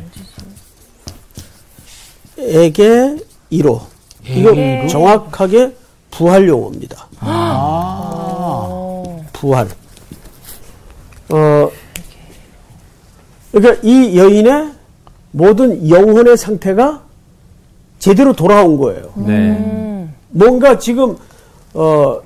[2.38, 3.18] 에게
[3.50, 3.82] 이로.
[4.24, 4.88] 이거 에게이로?
[4.88, 5.76] 정확하게
[6.12, 7.08] 부활 용어입니다.
[7.20, 9.04] 아.
[9.34, 9.68] 부활.
[11.30, 11.70] 어,
[13.52, 14.72] 그러니까 이 여인의
[15.32, 17.04] 모든 영혼의 상태가
[18.00, 19.12] 제대로 돌아온 거예요.
[19.16, 20.08] 네.
[20.30, 21.18] 뭔가 지금
[21.74, 22.20] 어,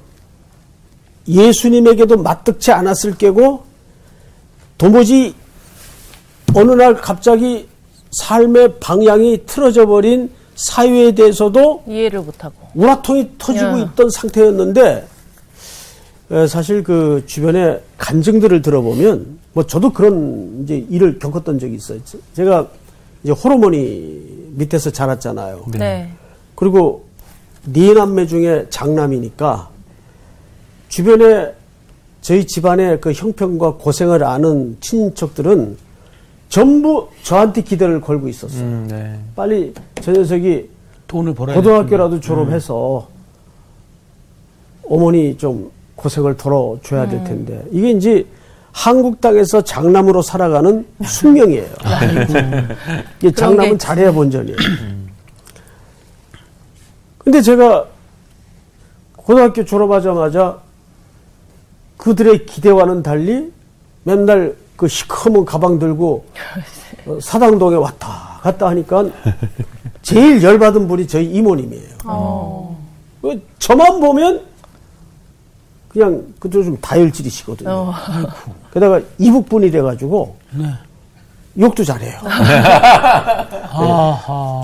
[1.27, 3.63] 예수님에게도 맞득치 않았을 게고
[4.77, 5.35] 도무지
[6.55, 7.67] 어느 날 갑자기
[8.11, 12.55] 삶의 방향이 틀어져 버린 사유에 대해서도 이해를 못하고.
[12.75, 13.77] 우라통이 터지고 야.
[13.91, 15.07] 있던 상태였는데
[16.31, 21.99] 에, 사실 그 주변에 간증들을 들어보면 뭐 저도 그런 이제 일을 겪었던 적이 있어요.
[22.05, 22.67] 제- 제가
[23.23, 24.21] 이제 호르몬이
[24.55, 25.65] 밑에서 자랐잖아요.
[25.77, 26.11] 네.
[26.55, 27.05] 그리고
[27.65, 29.69] 네 남매 중에 장남이니까
[30.89, 31.53] 주변에
[32.21, 35.77] 저희 집안의 그 형편과 고생을 아는 친척들은
[36.49, 38.61] 전부 저한테 기대를 걸고 있었어요.
[38.63, 39.19] 음, 네.
[39.35, 40.67] 빨리 저 녀석이
[41.07, 43.07] 돈을 벌어야 고등학교라도 졸업해서
[44.87, 48.25] 어머니 좀 고생을 덜어줘야 될 텐데 이게 이제
[48.71, 51.67] 한국 땅에서 장남으로 살아가는 숙명이에요.
[53.19, 54.57] 이게 장남은 잘해야 본전이에요.
[57.19, 57.85] 근데 제가
[59.15, 60.59] 고등학교 졸업하자마자
[61.97, 63.51] 그들의 기대와는 달리
[64.03, 66.25] 맨날 그 시커먼 가방 들고
[67.05, 69.03] 어, 사당동에 왔다 갔다 하니까
[70.01, 72.77] 제일 열받은 분이 저희 이모님이에요.
[73.21, 74.41] 그 저만 보면
[75.89, 77.91] 그냥 그저 좀 다혈질이시거든요.
[78.73, 80.37] 게다가 이북분이래 가지고
[81.59, 82.17] 욕도 잘해요.
[82.23, 83.45] 아하.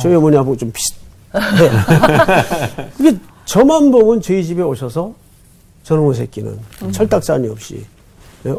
[0.01, 1.71] 저희 어머니하고 좀 비슷해요.
[2.95, 5.12] 그게 저만 보면 저희 집에 오셔서
[5.84, 6.58] 저놈의 새끼는
[6.93, 7.86] 철딱산이 없이 예,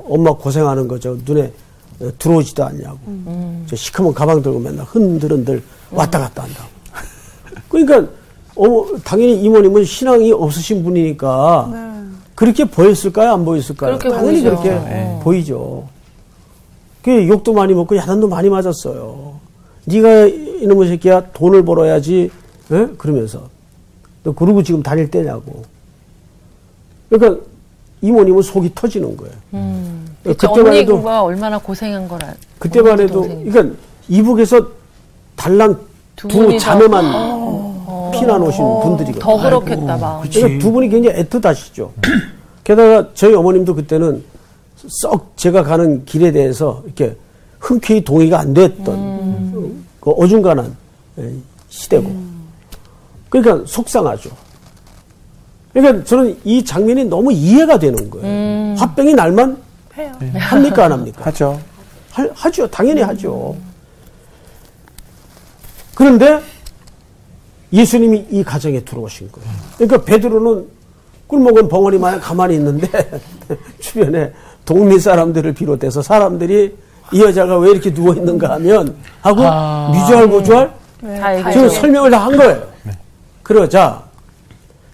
[0.09, 1.53] 엄마 고생하는 거 저 눈에
[2.01, 2.99] 어, 들어오지도 않냐고.
[3.67, 6.69] 저 시커먼 가방 들고 맨날 흔들흔들 왔다 갔다 한다고.
[7.69, 8.11] 그러니까
[8.55, 11.95] 어머, 당연히 이모님은 신앙이 없으신 분이니까
[12.35, 13.33] 그렇게 보였을까요?
[13.33, 13.99] 안 보였을까요?
[13.99, 14.51] 그렇게 당연히 보이죠.
[14.63, 15.21] 그렇게 네.
[15.23, 15.89] 보이죠.
[17.03, 19.39] 그 욕도 많이 먹고 야단도 많이 맞았어요.
[19.85, 22.31] 네가 이놈의 새끼야 돈을 벌어야지.
[22.73, 22.89] 예?
[22.99, 23.49] 그러면서.
[24.25, 25.63] 너 그러고 지금 다닐 때냐고.
[27.09, 27.41] 그러니까
[28.03, 29.35] 이모님은 속이 터지는 거예요.
[30.23, 32.35] 그치, 그때만 해도 얼마나 고생한 거라.
[32.59, 33.45] 그때만 해도 동생이.
[33.45, 33.77] 그러니까
[34.09, 34.67] 이북에서
[35.37, 35.79] 달랑
[36.15, 37.05] 두 두, 자매만
[38.13, 39.19] 피난 오신 분들이거든요.
[39.21, 40.29] 더 그렇겠다 마음.
[40.29, 41.91] 그러니까 두 분이 굉장히 애틋하시죠.
[42.65, 44.25] 게다가 저희 어머님도 그때는
[44.89, 47.17] 썩 제가 가는 길에 대해서 이렇게
[47.59, 50.77] 흔쾌히 동의가 안 됐던 그 어중간한
[51.19, 51.33] 예,
[51.69, 52.13] 시대고.
[53.29, 54.31] 그러니까 속상하죠.
[55.77, 58.75] 그러니까 저는 이 장면이 너무 이해가 되는 거예요.
[58.79, 59.59] 화병이 날만
[59.99, 60.11] 해요.
[60.39, 61.21] 합니까 안 합니까?
[61.27, 61.61] 하죠.
[62.13, 62.67] 하, 하죠.
[62.69, 63.55] 당연히 하죠.
[65.95, 66.41] 그런데
[67.75, 69.49] 예수님이 이 가정에 들어오신 거예요.
[69.77, 70.65] 그러니까 베드로는
[71.27, 72.89] 꿀먹은 벙어리 마냥 가만히 있는데
[73.79, 74.33] 주변에
[74.65, 76.75] 동네 사람들을 비롯해서 사람들이
[77.13, 79.91] 이 여자가 왜 이렇게 누워 있는가 하면 하고 아.
[79.93, 80.73] 미주알 고주알.
[81.53, 82.67] 지금 설명을 다 한 거예요.
[83.43, 84.06] 그러자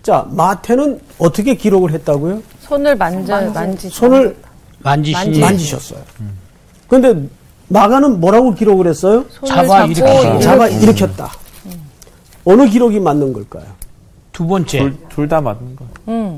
[0.02, 2.42] 자 마태는 어떻게 기록을 했다고요?
[2.60, 3.88] 손을 만져 만지.
[3.88, 4.36] 손을
[4.80, 6.00] 만지시니 만지셨어요.
[6.88, 7.28] 그런데
[7.68, 9.24] 마가는 뭐라고 기록을 했어요?
[9.46, 10.38] 잡아 잡고 일으키다.
[10.40, 11.30] 잡아 일으켰다.
[12.44, 13.64] 어느 기록이 맞는 걸까요?
[14.32, 14.92] 두 번째.
[15.10, 15.84] 둘 다 맞는 거.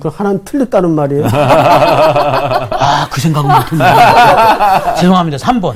[0.00, 1.26] 그 하나는 틀렸다는 말이에요.
[1.32, 3.84] 아, 그 생각은 못했네.
[5.00, 5.38] 죄송합니다.
[5.38, 5.74] 3번.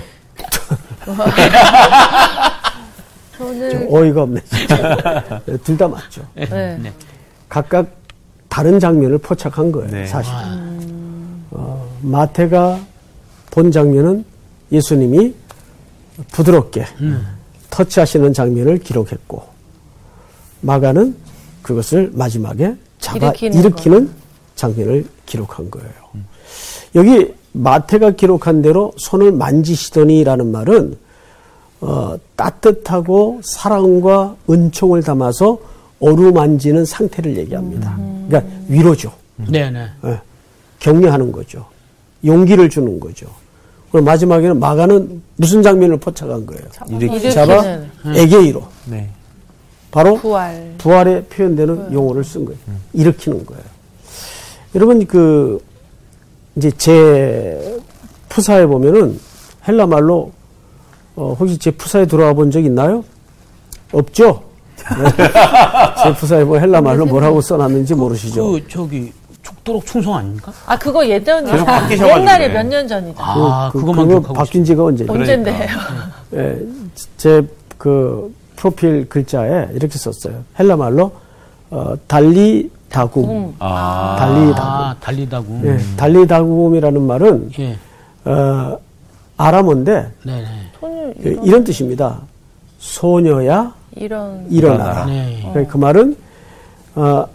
[3.38, 4.40] 손을 어이가 없네.
[4.44, 5.22] 진짜.
[5.64, 6.20] 둘다 맞죠.
[6.35, 6.92] 네.
[7.48, 7.87] 각각
[8.48, 9.90] 다른 장면을 포착한 거예요.
[9.90, 10.06] 네.
[10.06, 10.32] 사실.
[11.50, 12.80] 어, 마태가
[13.50, 14.24] 본 장면은
[14.70, 15.34] 예수님이
[16.32, 16.84] 부드럽게
[17.70, 19.42] 터치하시는 장면을 기록했고
[20.61, 21.16] 마가는
[21.62, 24.11] 그것을 마지막에 잡아 일으키는 일으키는
[24.56, 25.90] 장면을 기록한 거예요.
[26.94, 30.96] 여기 마태가 기록한 대로 손을 만지시더니라는 말은
[31.80, 35.58] 어, 따뜻하고 사랑과 은총을 담아서
[36.00, 37.96] 어루만지는 상태를 얘기합니다.
[38.28, 39.12] 그러니까 위로죠.
[39.37, 39.87] 네네.
[40.04, 40.20] 예,
[40.78, 41.66] 격려하는 거죠.
[42.24, 43.26] 용기를 주는 거죠.
[43.90, 46.62] 그리고 마지막에는 마가는 무슨 장면을 포착한 거예요?
[46.88, 47.30] 일으키.
[47.32, 49.08] 잡아 일으키는 에게이로 네.
[49.90, 50.74] 바로 부활.
[50.78, 52.58] 부활에 표현되는 용어를 쓴 거예요.
[52.92, 53.62] 일으키는 거예요.
[54.74, 55.64] 여러분 그
[56.56, 57.80] 이제 제
[58.28, 59.18] 푸사에 보면은
[59.66, 60.32] 헬라 말로
[61.16, 63.02] 어, 혹시 제 푸사에 들어와 본 적 있나요?
[63.92, 64.42] 없죠.
[65.16, 65.24] 네.
[66.02, 68.52] 제 푸사에 뭐 헬라 말로 뭐라고 써놨는지 모르시죠.
[68.52, 69.12] 그 저기
[69.42, 70.52] 죽도록 충성 아닙니까?
[70.66, 72.54] 아 그거 예전 옛날에 네.
[72.54, 73.16] 몇년 전이죠.
[73.18, 75.04] 아, 그, 그것만 그거 기억하고 바뀐 지가 언제?
[75.08, 75.68] 언젠데요.
[76.34, 76.58] 예,
[77.16, 80.42] 제그 프로필 글자에 이렇게 썼어요.
[80.58, 81.12] 헬라 말로
[81.70, 83.54] 어, 달리 다굼.
[83.58, 84.16] 아.
[84.18, 84.58] 달리 다굼.
[84.58, 85.60] 아, 달리다고.
[85.64, 87.78] 예, 달리 다굼이라는 말은 예.
[88.24, 88.78] 어,
[89.36, 90.12] 아람어인데
[90.80, 92.18] 그 이런 뜻입니다.
[92.78, 95.06] 소녀야 이런 일어나라.
[95.06, 95.38] 네.
[95.50, 96.16] 그러니까 그 말은
[96.94, 97.26] 어,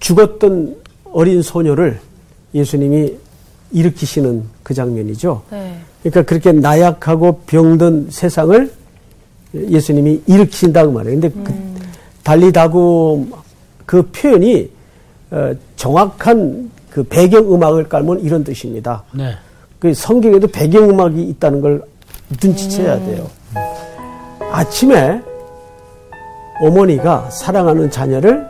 [0.00, 0.76] 죽었던
[1.12, 2.00] 어린 소녀를
[2.54, 3.16] 예수님이
[3.72, 5.42] 일으키시는 그 장면이죠.
[5.50, 5.76] 네.
[6.02, 8.70] 그러니까 그렇게 나약하고 병든 세상을
[9.54, 11.20] 예수님이 일으키신다고 말해요.
[11.20, 11.54] 근데 그
[12.22, 13.28] 달리다고
[13.86, 14.70] 그 표현이
[15.30, 19.02] 어, 정확한 그 배경 음악을 깔면 이런 뜻입니다.
[19.12, 19.34] 네.
[19.78, 21.82] 그 성경에도 배경 음악이 있다는 걸
[22.42, 23.28] 눈치채야 돼요.
[24.54, 25.20] 아침에
[26.60, 28.46] 어머니가 사랑하는 자녀를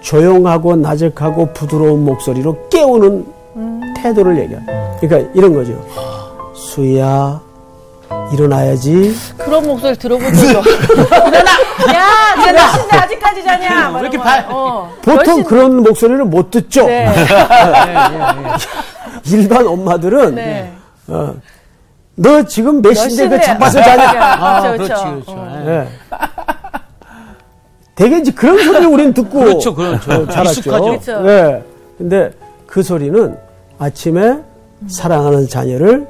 [0.00, 3.24] 조용하고 나직하고 부드러운 목소리로 깨우는
[3.96, 4.60] 태도를 얘기해요.
[5.00, 5.72] 그러니까 이런 거죠.
[6.54, 7.40] 수야
[8.32, 9.14] 일어나야지.
[9.38, 10.42] 그런 목소리 들어본 없어.
[10.48, 11.50] 일어나!
[11.94, 12.34] 야!
[12.36, 13.90] 너몇 시인데 아직까지 자냐?
[13.94, 14.90] 왜 이렇게 발- 어.
[15.02, 16.84] 보통 그런 목소리를 못 듣죠.
[16.86, 17.14] 네.
[19.30, 20.72] 일반 엄마들은 네.
[21.06, 21.32] 어,
[22.20, 23.40] 너 지금 몇 시인데 그 시인데?
[23.40, 24.10] 잡아서 자냐?
[24.10, 25.12] 아, 그렇죠, 그렇지, 그렇죠.
[25.14, 25.32] 그렇죠.
[25.32, 25.60] 어.
[25.60, 25.64] 예.
[25.70, 25.88] 네.
[27.94, 30.12] 대개 이제 그런 소리를 우리는 듣고 그렇죠, 그렇죠.
[30.12, 30.60] 어, 자랐죠.
[30.60, 30.84] 익숙하죠.
[30.84, 31.20] 그렇죠.
[31.22, 31.64] 네.
[31.96, 32.30] 근데
[32.66, 33.36] 그 소리는
[33.78, 34.38] 아침에
[34.88, 36.06] 사랑하는 자녀를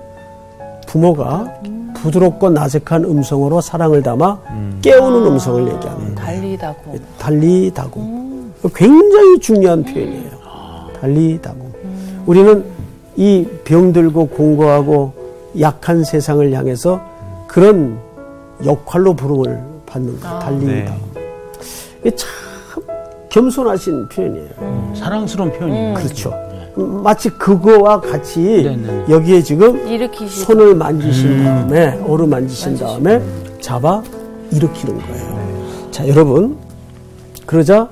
[0.87, 1.53] 부모가
[1.97, 4.39] 부드럽고 나색한 음성으로 사랑을 담아
[4.83, 6.15] 깨우는 음 성을 얘기하는 거예요.
[6.15, 6.97] 달리다고.
[7.19, 8.19] 달리다고.
[8.75, 10.31] 굉장히 중요한 표현이에요.
[11.01, 11.73] 달리다고.
[12.27, 12.65] 우리는
[13.17, 15.18] 이 병들고 공고하고
[15.61, 17.01] 약한 세상을 향해서
[17.47, 17.99] 그런
[18.65, 20.39] 역할로 부름을 받는 거예요.
[20.39, 20.99] 달리다고.
[22.01, 22.29] 이게 참
[23.31, 24.95] 겸손하신 표현이에요.
[24.95, 25.95] 사랑스러운 표현이에요.
[25.95, 26.33] 그렇죠.
[26.77, 29.07] 마치 그거와 같이 네네.
[29.11, 30.43] 여기에 지금 일으키시.
[30.45, 33.21] 손을 만지신 다음에 오를 만지신 다음에
[33.61, 34.03] 잡아
[34.53, 35.91] 일으키는 거예요.
[35.91, 36.57] 자, 여러분.
[37.47, 37.89] 그러자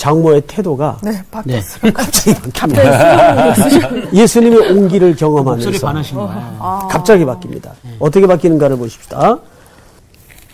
[0.00, 1.60] 장모의 태도가 네, 바, 네.
[1.92, 4.14] 갑자기 바뀝니다.
[4.14, 6.88] 예수님의 온기를 경험하면서 반하신 거예요.
[6.90, 7.70] 갑자기 바뀝니다.
[7.98, 9.38] 어떻게 바뀌는가를 보십시다.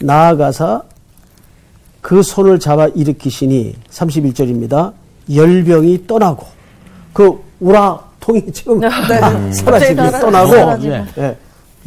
[0.00, 0.82] 나아가사
[2.00, 4.92] 그 손을 잡아 일으키시니 31절입니다.
[5.32, 6.44] 열병이 떠나고
[7.12, 10.94] 그 우라 통이 지금 사라지고 갑자기 떠나고 사라지고.
[11.18, 11.36] 예,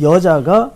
[0.02, 0.72] 여자가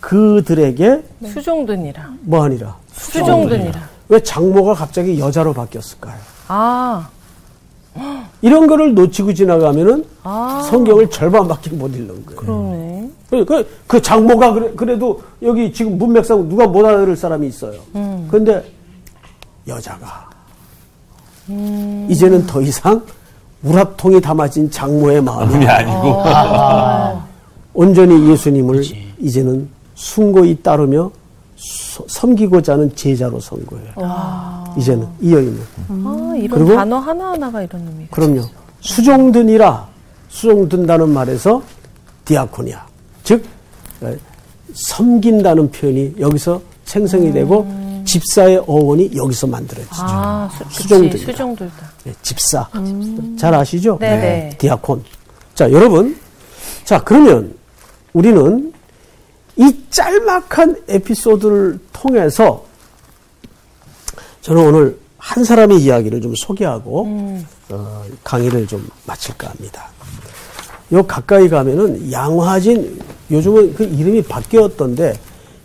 [0.00, 2.10] 그들에게 수종드니라.
[2.22, 2.74] 뭐하니라.
[2.94, 3.90] 수종드니라.
[4.10, 6.16] 왜 장모가 갑자기 여자로 바뀌었을까요?
[6.48, 7.08] 아.
[8.42, 10.66] 이런 거를 놓치고 지나가면은 아.
[10.68, 12.40] 성경을 절반밖에 못 읽는 거예요.
[12.40, 13.10] 그러네.
[13.30, 17.80] 그, 그, 그 장모가 그래, 그래도 여기 지금 문맥상 누가 못 알아들을 사람이 있어요.
[17.94, 18.26] 음.
[18.28, 18.64] 그런데
[19.68, 20.28] 여자가
[21.48, 22.08] 음.
[22.10, 23.00] 이제는 더 이상
[23.62, 26.22] 우라통이 담아진 장모의 마음이 마음이 아니고
[27.74, 28.82] 온전히 예수님을
[29.20, 31.12] 이제는 숭고히 따르며
[31.62, 33.92] 소- 섬기고자 하는 제자로 선 거예요.
[34.78, 35.60] 이제는 이 여인은.
[35.88, 38.16] 아, 이런 그리고- 단어 하나하나가 이런 의미가.
[38.16, 38.42] 그럼요.
[38.80, 39.88] 수종든이라
[40.30, 41.62] 수종든다는 말에서
[42.24, 42.86] 디아코니아
[43.24, 43.44] 즉
[44.02, 44.16] 에,
[44.72, 47.66] 섬긴다는 표현이 여기서 생성이 되고
[48.06, 49.96] 집사의 어원이 여기서 만들어지죠.
[49.98, 51.32] 아, 수, 그치, 수종들이다.
[51.32, 51.90] 수종들다.
[52.04, 52.68] 네, 집사
[53.38, 53.98] 잘 아시죠?
[54.00, 54.56] 네네.
[54.58, 55.02] 디아콘.
[55.54, 56.16] 자 여러분,
[56.84, 57.54] 자 그러면
[58.14, 58.72] 우리는
[59.60, 62.64] 이 짤막한 에피소드를 통해서
[64.40, 69.86] 저는 오늘 한 사람의 이야기를 좀 소개하고 어, 강의를 좀 마칠까 합니다.
[70.92, 72.98] 요 가까이 가면은 양화진
[73.30, 75.12] 요즘은 그 이름이 바뀌었던데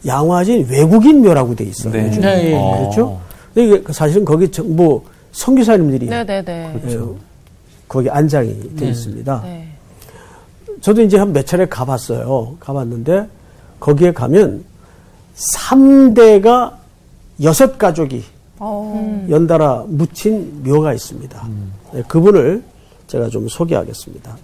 [0.06, 1.94] 양화진 외국인 묘라고 돼 있어요.
[1.94, 2.08] 네.
[2.08, 2.22] 요즘.
[2.22, 2.78] 네, 예.
[2.80, 3.22] 그렇죠?
[3.54, 6.82] 근데 이게 사실은 거기 저- 뭐 선교사님들이 네 네네.
[6.90, 7.00] 예,
[7.88, 9.42] 거기 안장이 돼 있습니다.
[9.46, 9.68] 네.
[10.82, 12.58] 저도 이제 한 몇 차례 가봤어요.
[12.60, 13.28] 가봤는데
[13.86, 14.63] 거기에 가면
[15.36, 16.74] 3대가
[17.43, 18.24] 여섯 가족이
[18.58, 21.48] 어, 연달아 묻힌 묘가 있습니다.
[21.93, 22.63] 네, 그분을
[23.06, 24.36] 제가 좀 소개하겠습니다.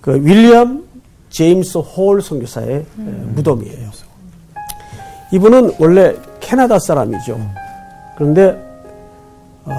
[0.00, 0.84] 그 윌리엄
[1.30, 2.84] 제임스 홀 선교사의 에,
[3.34, 3.90] 무덤이에요.
[5.32, 7.40] 이분은 원래 캐나다 사람이죠.
[8.16, 8.56] 그런데
[9.64, 9.72] 어,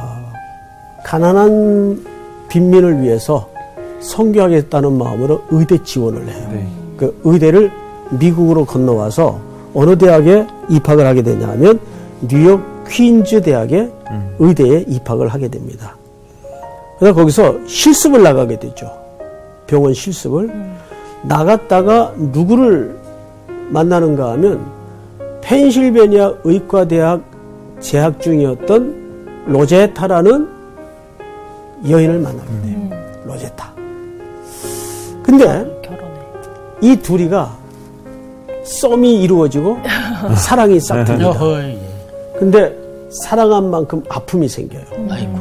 [1.06, 2.06] 가난한
[2.50, 3.50] 빈민을 위해서
[4.02, 6.67] 선교하겠다는 마음으로 의대 지원을 해요.
[6.98, 9.39] 그 의대를 미국으로 건너와서
[9.74, 11.80] 어느 대학에 입학을 하게 되냐면
[12.28, 13.91] 뉴욕 퀸즈 대학의
[14.39, 15.95] 의대에 입학을 하게 됩니다.
[16.98, 18.91] 그래서 거기서 실습을 나가게 되죠.
[19.67, 20.50] 병원 실습을
[21.22, 22.98] 나갔다가 누구를
[23.69, 24.60] 만나는가 하면
[25.41, 27.22] 펜실베니아 의과대학
[27.80, 30.48] 재학 중이었던 로제타라는
[31.88, 32.89] 여인을 만나게 돼요.
[33.26, 33.74] 로제타.
[35.24, 35.45] 근데
[35.82, 36.12] 결혼해.
[36.82, 37.59] 이 둘이가
[38.70, 39.78] 썸이 이루어지고
[40.38, 41.30] 사랑이 싹 듭니다.
[41.30, 41.80] 어허, 예.
[42.38, 42.76] 근데
[43.10, 44.84] 사랑한 만큼 아픔이 생겨요.
[45.10, 45.40] 아이고.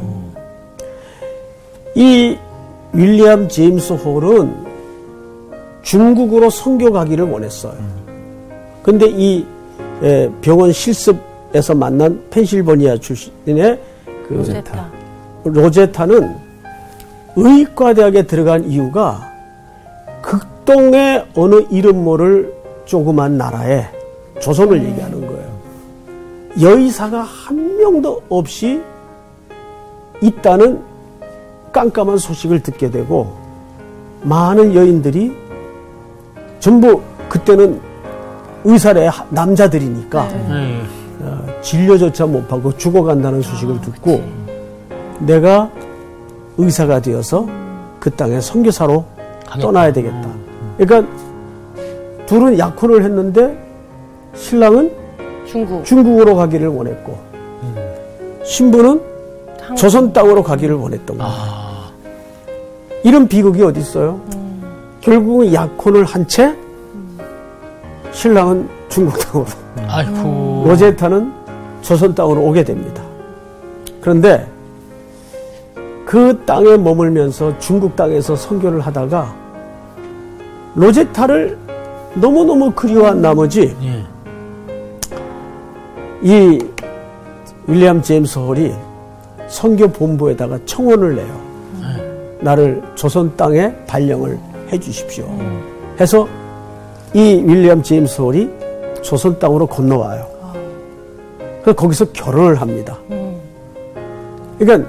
[1.95, 2.37] 이
[2.93, 4.67] 윌리엄 제임스 홀은
[5.83, 7.75] 중국으로 선교 가기를 원했어요.
[8.83, 9.45] 근데 이
[10.03, 13.79] 에, 병원 실습에서 만난 펜실버니아 출신의
[14.27, 14.91] 그 로제타.
[15.45, 16.37] 로제타는
[17.37, 19.31] 의과대학에 들어간 이유가
[20.23, 22.53] 극동의 어느 이름 모를
[22.89, 23.87] 조그만 나라에
[24.41, 25.59] 조선을 얘기하는 거예요.
[26.61, 28.83] 여의사가 한 명도 없이
[30.23, 30.83] 있다는
[31.71, 33.37] 깜깜한 소식을 듣게 되고
[34.23, 35.37] 많은 여인들이
[36.61, 37.79] 전부 그때는
[38.65, 40.83] 의사래 남자들이니까 예.
[41.21, 44.23] 어, 진료조차 못 받고 죽어간다는 소식을 듣고
[45.21, 45.71] 내가
[46.57, 47.47] 의사가 되어서
[48.01, 49.05] 그 땅에 선교사로
[49.61, 50.29] 떠나야 되겠다.
[50.79, 51.28] 그러니까
[52.29, 53.57] 둘은 약혼을 했는데
[54.35, 54.93] 신랑은
[55.47, 55.85] 중국.
[55.85, 57.19] 중국으로 가기를 원했고
[58.45, 59.01] 신부는
[59.77, 61.33] 조선 땅으로 가기를 원했던 거예요.
[61.35, 61.91] 아,
[63.03, 64.21] 이런 비극이 어디 있어요?
[65.01, 66.55] 결국은 약혼을 한 채
[68.13, 69.47] 신랑은 중국 땅으로
[69.89, 70.65] 아이고.
[70.67, 71.33] 로제타는
[71.83, 73.03] 조선 땅으로 오게 됩니다.
[74.01, 74.47] 그런데
[76.05, 79.35] 그 땅에 머물면서 중국 땅에서 선교를 하다가
[80.75, 81.57] 로제타를
[82.21, 84.05] 너무너무 그리워한 나머지 예.
[86.23, 86.59] 이
[87.67, 88.73] 윌리엄 제임스 홀이
[89.47, 91.49] 선교 본부에다가 청원을 내요.
[92.41, 94.39] 나를 조선 땅에 발령을
[94.71, 95.27] 해 주십시오.
[96.01, 96.29] 해서
[97.15, 98.49] 이 윌리엄 제임스 홀이
[99.03, 100.27] 조선 땅으로 건너와요.
[101.63, 102.99] 그래서 거기서 결혼을 합니다.
[104.59, 104.89] 그러니까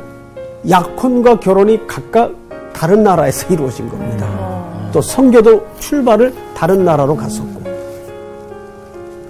[0.69, 2.33] 약혼과 결혼이 각각
[2.73, 4.27] 다른 나라에서 이루어진 겁니다.
[4.91, 7.61] 또 선교도 출발을 다른 나라로 갔었고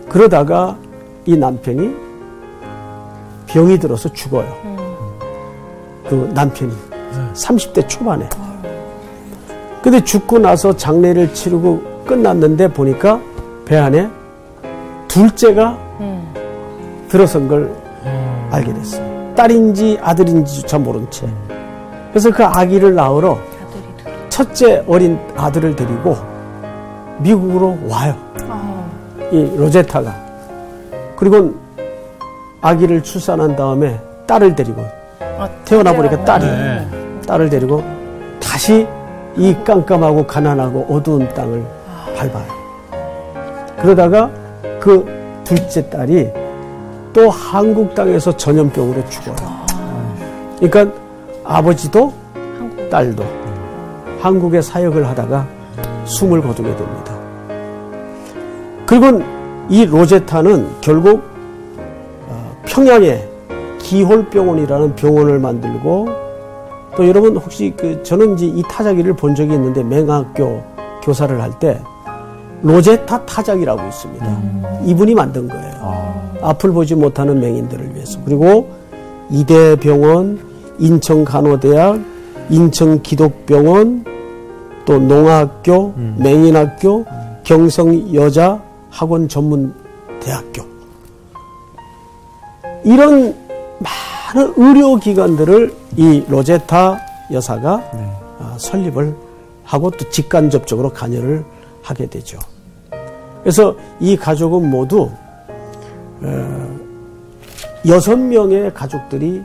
[0.10, 0.76] 그러다가
[1.28, 1.96] 이 남편이
[3.46, 4.52] 병이 들어서 죽어요.
[6.10, 6.74] 그 남편이
[7.36, 8.28] 30대 초반에.
[9.84, 13.22] 근데 죽고 나서 장례를 치르고 끝났는데 보니까
[13.64, 14.10] 배 안에
[15.08, 15.78] 둘째가
[17.10, 17.72] 들어선 걸
[18.50, 19.36] 알게 됐어요.
[19.36, 21.28] 딸인지 아들인지조차 모른 채.
[22.10, 23.38] 그래서 그 아기를 낳으러
[24.30, 26.18] 첫째 어린 아들을 데리고
[27.20, 28.16] 미국으로 와요.
[29.32, 30.14] 이 로제타가.
[31.16, 31.54] 그리고
[32.62, 34.84] 아기를 출산한 다음에 딸을 데리고
[35.66, 36.88] 태어나 보니까 딸이 네.
[37.28, 37.84] 딸을 데리고
[38.42, 38.88] 다시
[39.38, 41.64] 이 깜깜하고 가난하고 어두운 땅을
[42.16, 42.60] 밟아요.
[43.82, 44.30] 그러다가
[44.80, 45.06] 그
[45.44, 46.30] 둘째 딸이
[47.14, 49.36] 또 한국 땅에서 전염병으로 죽어요.
[50.60, 50.94] 그러니까
[51.44, 52.14] 아버지도
[52.92, 53.24] 딸도
[54.22, 55.48] 한국에 사역을 하다가
[56.10, 57.16] 숨을 거두게 됩니다.
[58.86, 59.22] 그리고
[59.70, 61.22] 이 로제타는 결국
[62.28, 63.24] 어, 평양에
[63.80, 66.08] 기홀병원이라는 병원을 만들고
[66.98, 70.62] 또 여러분 혹시 그 저는 이제 이 타자기를 본 적이 있는데 맹학교
[71.04, 71.80] 교사를 할 때
[72.62, 74.42] 로제타 타자기라고 있습니다.
[74.86, 76.20] 이분이 만든 거예요.
[76.42, 78.20] 앞을 보지 못하는 맹인들을 위해서.
[78.26, 78.68] 그리고
[79.30, 80.40] 이대병원,
[80.80, 82.02] 인천간호대학,
[82.50, 84.04] 인천기독병원,
[84.90, 87.06] 또 농아학교, 맹인학교,
[87.44, 89.72] 경성 여자 학원 전문
[90.20, 90.64] 대학교.
[92.84, 93.36] 이런
[93.78, 96.98] 많은 의료기관들을 이 로제타
[97.32, 97.84] 여사가
[98.40, 99.16] 아, 설립을
[99.64, 101.46] 하고 또 직간접적으로 관여를
[101.84, 102.40] 하게 되죠.
[103.44, 105.08] 그래서 이 가족은 모두
[106.24, 106.80] 어,
[107.88, 109.44] 여섯 명의 가족들이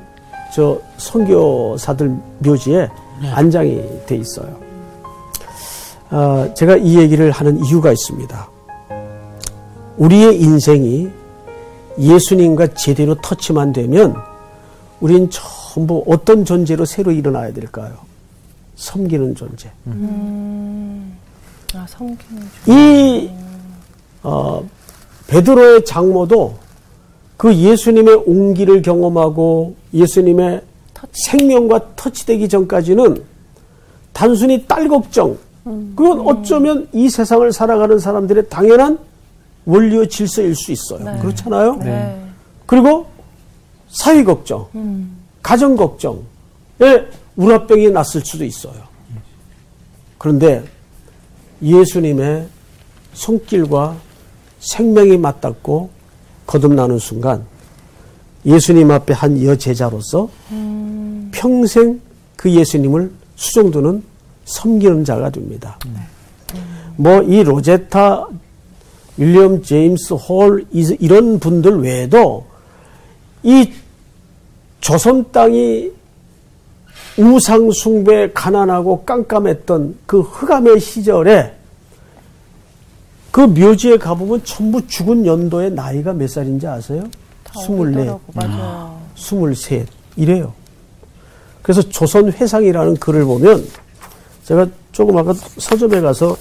[0.55, 2.89] 저 선교사들 묘지에
[3.35, 4.65] 안장이 돼 있어요.
[6.17, 8.49] 아, 제가 이 얘기를 하는 이유가 있습니다.
[9.97, 11.11] 우리의 인생이
[11.99, 14.15] 예수님과 제대로 터치만 되면
[15.01, 17.97] 우린 전부 어떤 존재로 새로 일어나야 될까요?
[18.77, 19.69] 섬기는 존재.
[21.75, 23.29] 아, 성기는 이
[24.23, 24.65] 어,
[25.27, 26.57] 베드로의 장모도
[27.37, 30.63] 그 예수님의 온기를 경험하고 예수님의
[31.27, 33.21] 생명과 터치되기 전까지는
[34.13, 38.99] 단순히 딸 걱정, 그건 어쩌면 이 세상을 살아가는 사람들의 당연한
[39.65, 41.21] 원리와 질서일 수 있어요.
[41.21, 41.77] 그렇잖아요?
[41.77, 42.21] 네.
[42.67, 43.07] 그리고
[43.89, 44.67] 사회 걱정,
[45.43, 46.21] 가정 걱정에
[47.37, 48.75] 우라병이 났을 수도 있어요.
[50.19, 50.65] 그런데
[51.63, 52.47] 예수님의
[53.15, 53.97] 손길과
[54.61, 55.91] 생명이 맞닿고
[56.47, 57.45] 거듭나는 순간
[58.45, 60.29] 예수님 앞에 한 여제자로서
[61.33, 62.01] 평생
[62.37, 64.03] 그 예수님을 수종두는
[64.45, 65.79] 섬기는 자가 됩니다.
[66.97, 68.27] 뭐 이 로제타,
[69.17, 72.45] 윌리엄 제임스 홀 이- 이런 분들 외에도
[73.43, 73.71] 이
[74.81, 75.91] 조선 땅이
[77.19, 81.55] 우상 숭배 가난하고 깜깜했던 그 흑암의 시절에
[83.31, 87.05] 그 묘지에 가보면 전부 죽은 연도의 나이가 몇 살인지 아세요?
[87.65, 89.01] 스물네, 어리더라고, 맞아요.
[89.17, 89.87] 스물셋
[90.17, 90.53] 이래요.
[91.63, 93.65] 그래서 조선 회상이라는 글을 보면
[94.45, 96.37] 제가 조금 아까 서점에 가서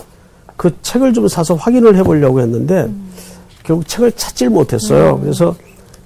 [0.55, 2.91] 그 책을 좀 사서 확인을 해보려고 했는데
[3.63, 5.19] 결국 책을 찾질 못했어요.
[5.19, 5.55] 그래서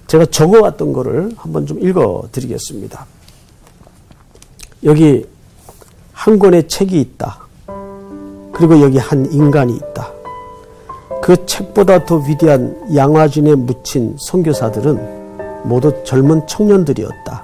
[0.07, 3.05] 제가 적어왔던 거를 한번 좀 읽어드리겠습니다.
[4.83, 5.25] 여기
[6.13, 7.39] 한 권의 책이 있다.
[8.53, 10.11] 그리고 여기 한 인간이 있다.
[11.21, 17.43] 그 책보다 더 위대한 양화진에 묻힌 선교사들은 모두 젊은 청년들이었다.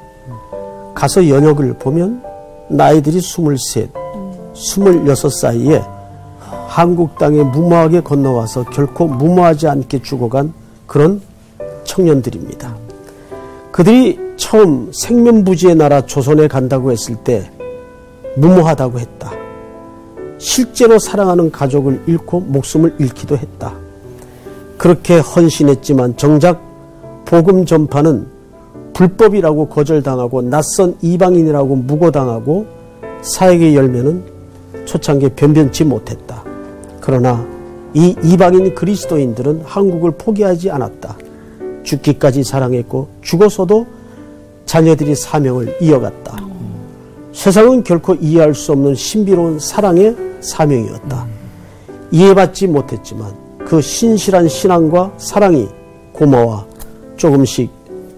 [0.95, 2.23] 가서 연역을 보면
[2.69, 3.91] 나이들이 스물셋,
[4.53, 5.81] 스물여섯 사이에
[6.67, 10.53] 한국 땅에 무모하게 건너와서 결코 무모하지 않게 죽어간
[10.87, 11.21] 그런
[11.83, 12.75] 청년들입니다.
[13.71, 17.49] 그들이 처음 생면부지의 나라 조선에 간다고 했을 때
[18.37, 19.31] 무모하다고 했다.
[20.37, 23.73] 실제로 사랑하는 가족을 잃고 목숨을 잃기도 했다.
[24.77, 26.59] 그렇게 헌신했지만 정작
[27.25, 28.27] 복음 전파는
[28.93, 32.65] 불법이라고 거절당하고 낯선 이방인이라고 무고당하고
[33.21, 34.32] 사역의 열매는
[34.85, 36.43] 초창기에 변변치 못했다.
[36.99, 37.45] 그러나
[37.93, 41.17] 이 이방인 그리스도인들은 한국을 포기하지 않았다.
[41.83, 43.85] 죽기까지 사랑했고 죽어서도
[44.65, 46.37] 자녀들이 사명을 이어갔다.
[47.33, 51.27] 세상은 결코 이해할 수 없는 신비로운 사랑의 사명이었다.
[52.11, 53.33] 이해받지 못했지만
[53.65, 55.67] 그 신실한 신앙과 사랑이
[56.11, 56.67] 고마워
[57.17, 57.69] 조금씩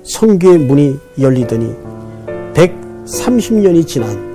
[0.03, 1.73] 선교의 문이 열리더니
[2.53, 4.34] 130년이 지난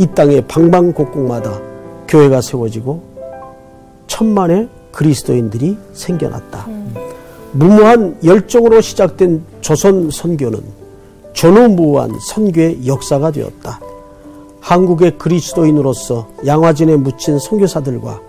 [0.00, 1.60] 이 땅의 방방곡곡마다
[2.08, 3.02] 교회가 세워지고
[4.06, 6.66] 천만의 그리스도인들이 생겨났다.
[7.52, 10.58] 무모한 열정으로 시작된 조선 선교는
[11.34, 13.78] 전후무한 선교의 역사가 되었다.
[14.62, 18.20] 한국의 그리스도인으로서 양화진에 묻힌 선교사들과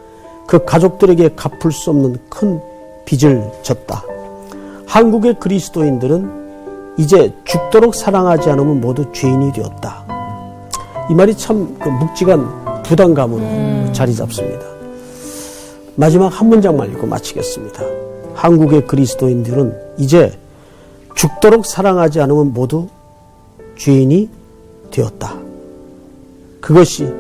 [0.48, 2.60] 그 가족들에게 갚을 수 없는 큰
[3.06, 4.04] 빚을 졌다.
[4.88, 10.11] 한국의 그리스도인들은 이제 죽도록 사랑하지 않으면 모두 죄인이 되었다.
[11.12, 14.62] 이 말이 참 그 묵직한 부담감으로 자리 잡습니다.
[15.96, 17.84] 마지막 한 문장만 읽고 마치겠습니다.
[18.34, 20.32] 한국의 그리스도인들은 이제
[21.16, 22.88] 죽도록 사랑하지 않으면 모두
[23.78, 24.30] 죄인이
[24.90, 25.36] 되었다.
[26.62, 27.12] 그것이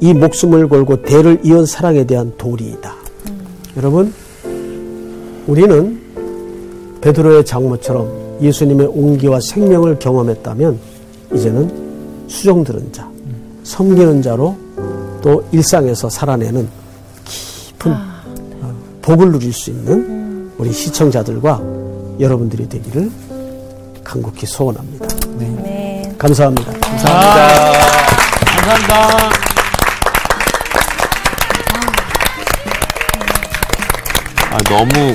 [0.00, 2.94] 이 목숨을 걸고 대를 이은 사랑에 대한 도리이다.
[3.76, 4.14] 여러분,
[5.48, 6.00] 우리는
[7.00, 10.78] 베드로의 장모처럼 예수님의 온기와 생명을 경험했다면
[11.34, 13.11] 이제는 수종 들은 자,
[13.64, 14.56] 섬기는 자로
[15.22, 16.68] 또 일상에서 살아내는
[17.24, 21.60] 깊은 어, 복을 누릴 수 있는 우리 시청자들과
[22.18, 23.10] 여러분들이 되기를
[24.04, 25.06] 간곡히 소원합니다.
[25.38, 26.14] 네.
[26.18, 26.72] 감사합니다.
[26.72, 27.72] 감사합니다.
[28.46, 29.42] 감사합니다.
[34.50, 35.14] 아, 너무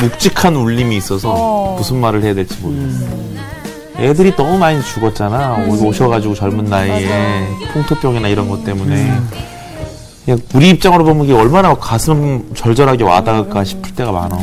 [0.00, 3.26] 묵직한 울림이 있어서 무슨 말을 해야 될지 모르겠어요.
[3.98, 5.66] 애들이 너무 많이 죽었잖아.
[5.68, 9.12] 오- 오셔가지고 젊은 나이에 풍토병이나 이런 것 때문에.
[10.24, 14.36] 그냥 우리 입장으로 보면 이게 얼마나 가슴 절절하게 와닿을까 싶을 때가 많아.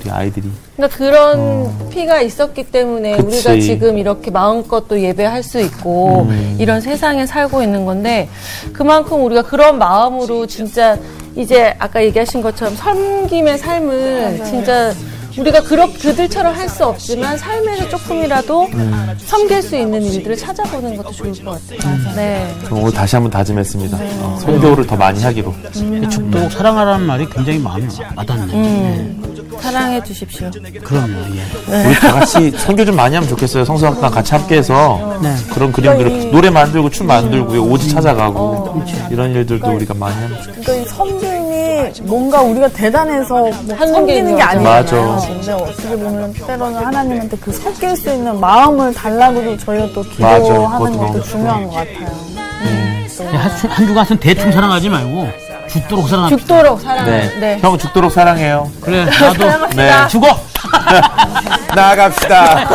[0.00, 0.48] 우리 아이들이.
[0.76, 3.26] 그러니까 그런 피가 있었기 때문에 그치.
[3.48, 6.56] 우리가 지금 이렇게 마음껏 또 예배할 수 있고 음.
[6.58, 8.28] 이런 세상에 살고 있는 건데
[8.72, 10.96] 그만큼 우리가 그런 마음으로 진짜
[11.34, 14.92] 이제 아까 얘기하신 것처럼 섬김의 삶을 진짜
[15.38, 19.16] 우리가 그렇 그들처럼 할 수 없지만 삶에서 조금이라도 음.
[19.18, 22.14] 섬길 수 있는 일들을 찾아보는 것도 좋을 것 같아요.
[22.16, 22.54] 네.
[22.64, 23.96] 그럼 오늘 다시 한번 다짐했습니다.
[24.20, 25.54] 어, 성교를 더 많이 하기로.
[26.10, 28.52] 죽도록 사랑하라는 말이 굉장히 마음에 와닿네.
[28.52, 29.36] 음.
[29.60, 30.50] 사랑해 주십시오.
[30.84, 31.86] 그럼요, 예.
[31.86, 33.64] 우리 다 같이 성교 좀 많이 하면 좋겠어요.
[33.64, 35.34] 성서학당 같이 함께해서 네.
[35.54, 40.84] 그런 그림들을 노래 만들고 춤 만들고 오지 찾아가고 이런 일들도 우리가 많이 하면 좋겠어요.
[41.84, 44.62] 이 뭔가 우리가 대단해서 뭐 하는 게 섬기는 게 있는 아니잖아요.
[44.62, 45.26] 맞아.
[45.26, 50.02] 근데 어떻게 보면 때로는 하나님한테 그 섞일 수 있는 마음을 달라고도 저희가 또.
[50.02, 52.06] 기도하는 것도 중요한 것 같아요.
[52.98, 53.38] 그렇습니다.
[53.38, 55.28] 한, 한 주간은 대충 사랑하지 말고
[55.68, 56.38] 죽도록 사랑합시다.
[56.38, 57.04] 죽도록 사랑.
[57.06, 57.30] 네.
[57.40, 57.58] 네.
[57.60, 58.70] 형 죽도록 사랑해요.
[58.80, 59.90] 그래 나도 네.
[60.08, 60.28] 죽어.
[61.74, 62.68] 나갑시다.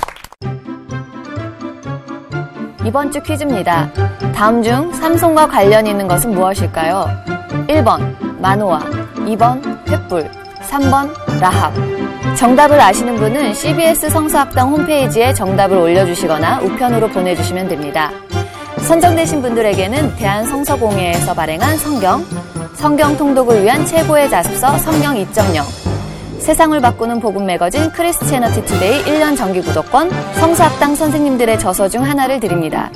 [2.85, 3.89] 이번 주 퀴즈입니다.
[4.35, 7.07] 다음 중 삼손과 관련 있는 것은 무엇일까요?
[7.67, 8.79] 1번 마노아,
[9.19, 10.29] 2번 횃불,
[10.69, 11.73] 3번 라합.
[12.35, 18.11] 정답을 아시는 분은 CBS 성서학당 홈페이지에 정답을 올려주시거나 우편으로 보내주시면 됩니다.
[18.79, 22.25] 선정되신 분들에게는 대한성서공회에서 발행한 성경,
[22.73, 25.92] 성경 통독을 위한 최고의 자습서 성경 2.0,
[26.43, 32.91] 세상을 바꾸는 복음 매거진 Christianity Today 1년 정기 구독권, 성서학당 선생님들의 저서 중 하나를 드립니다.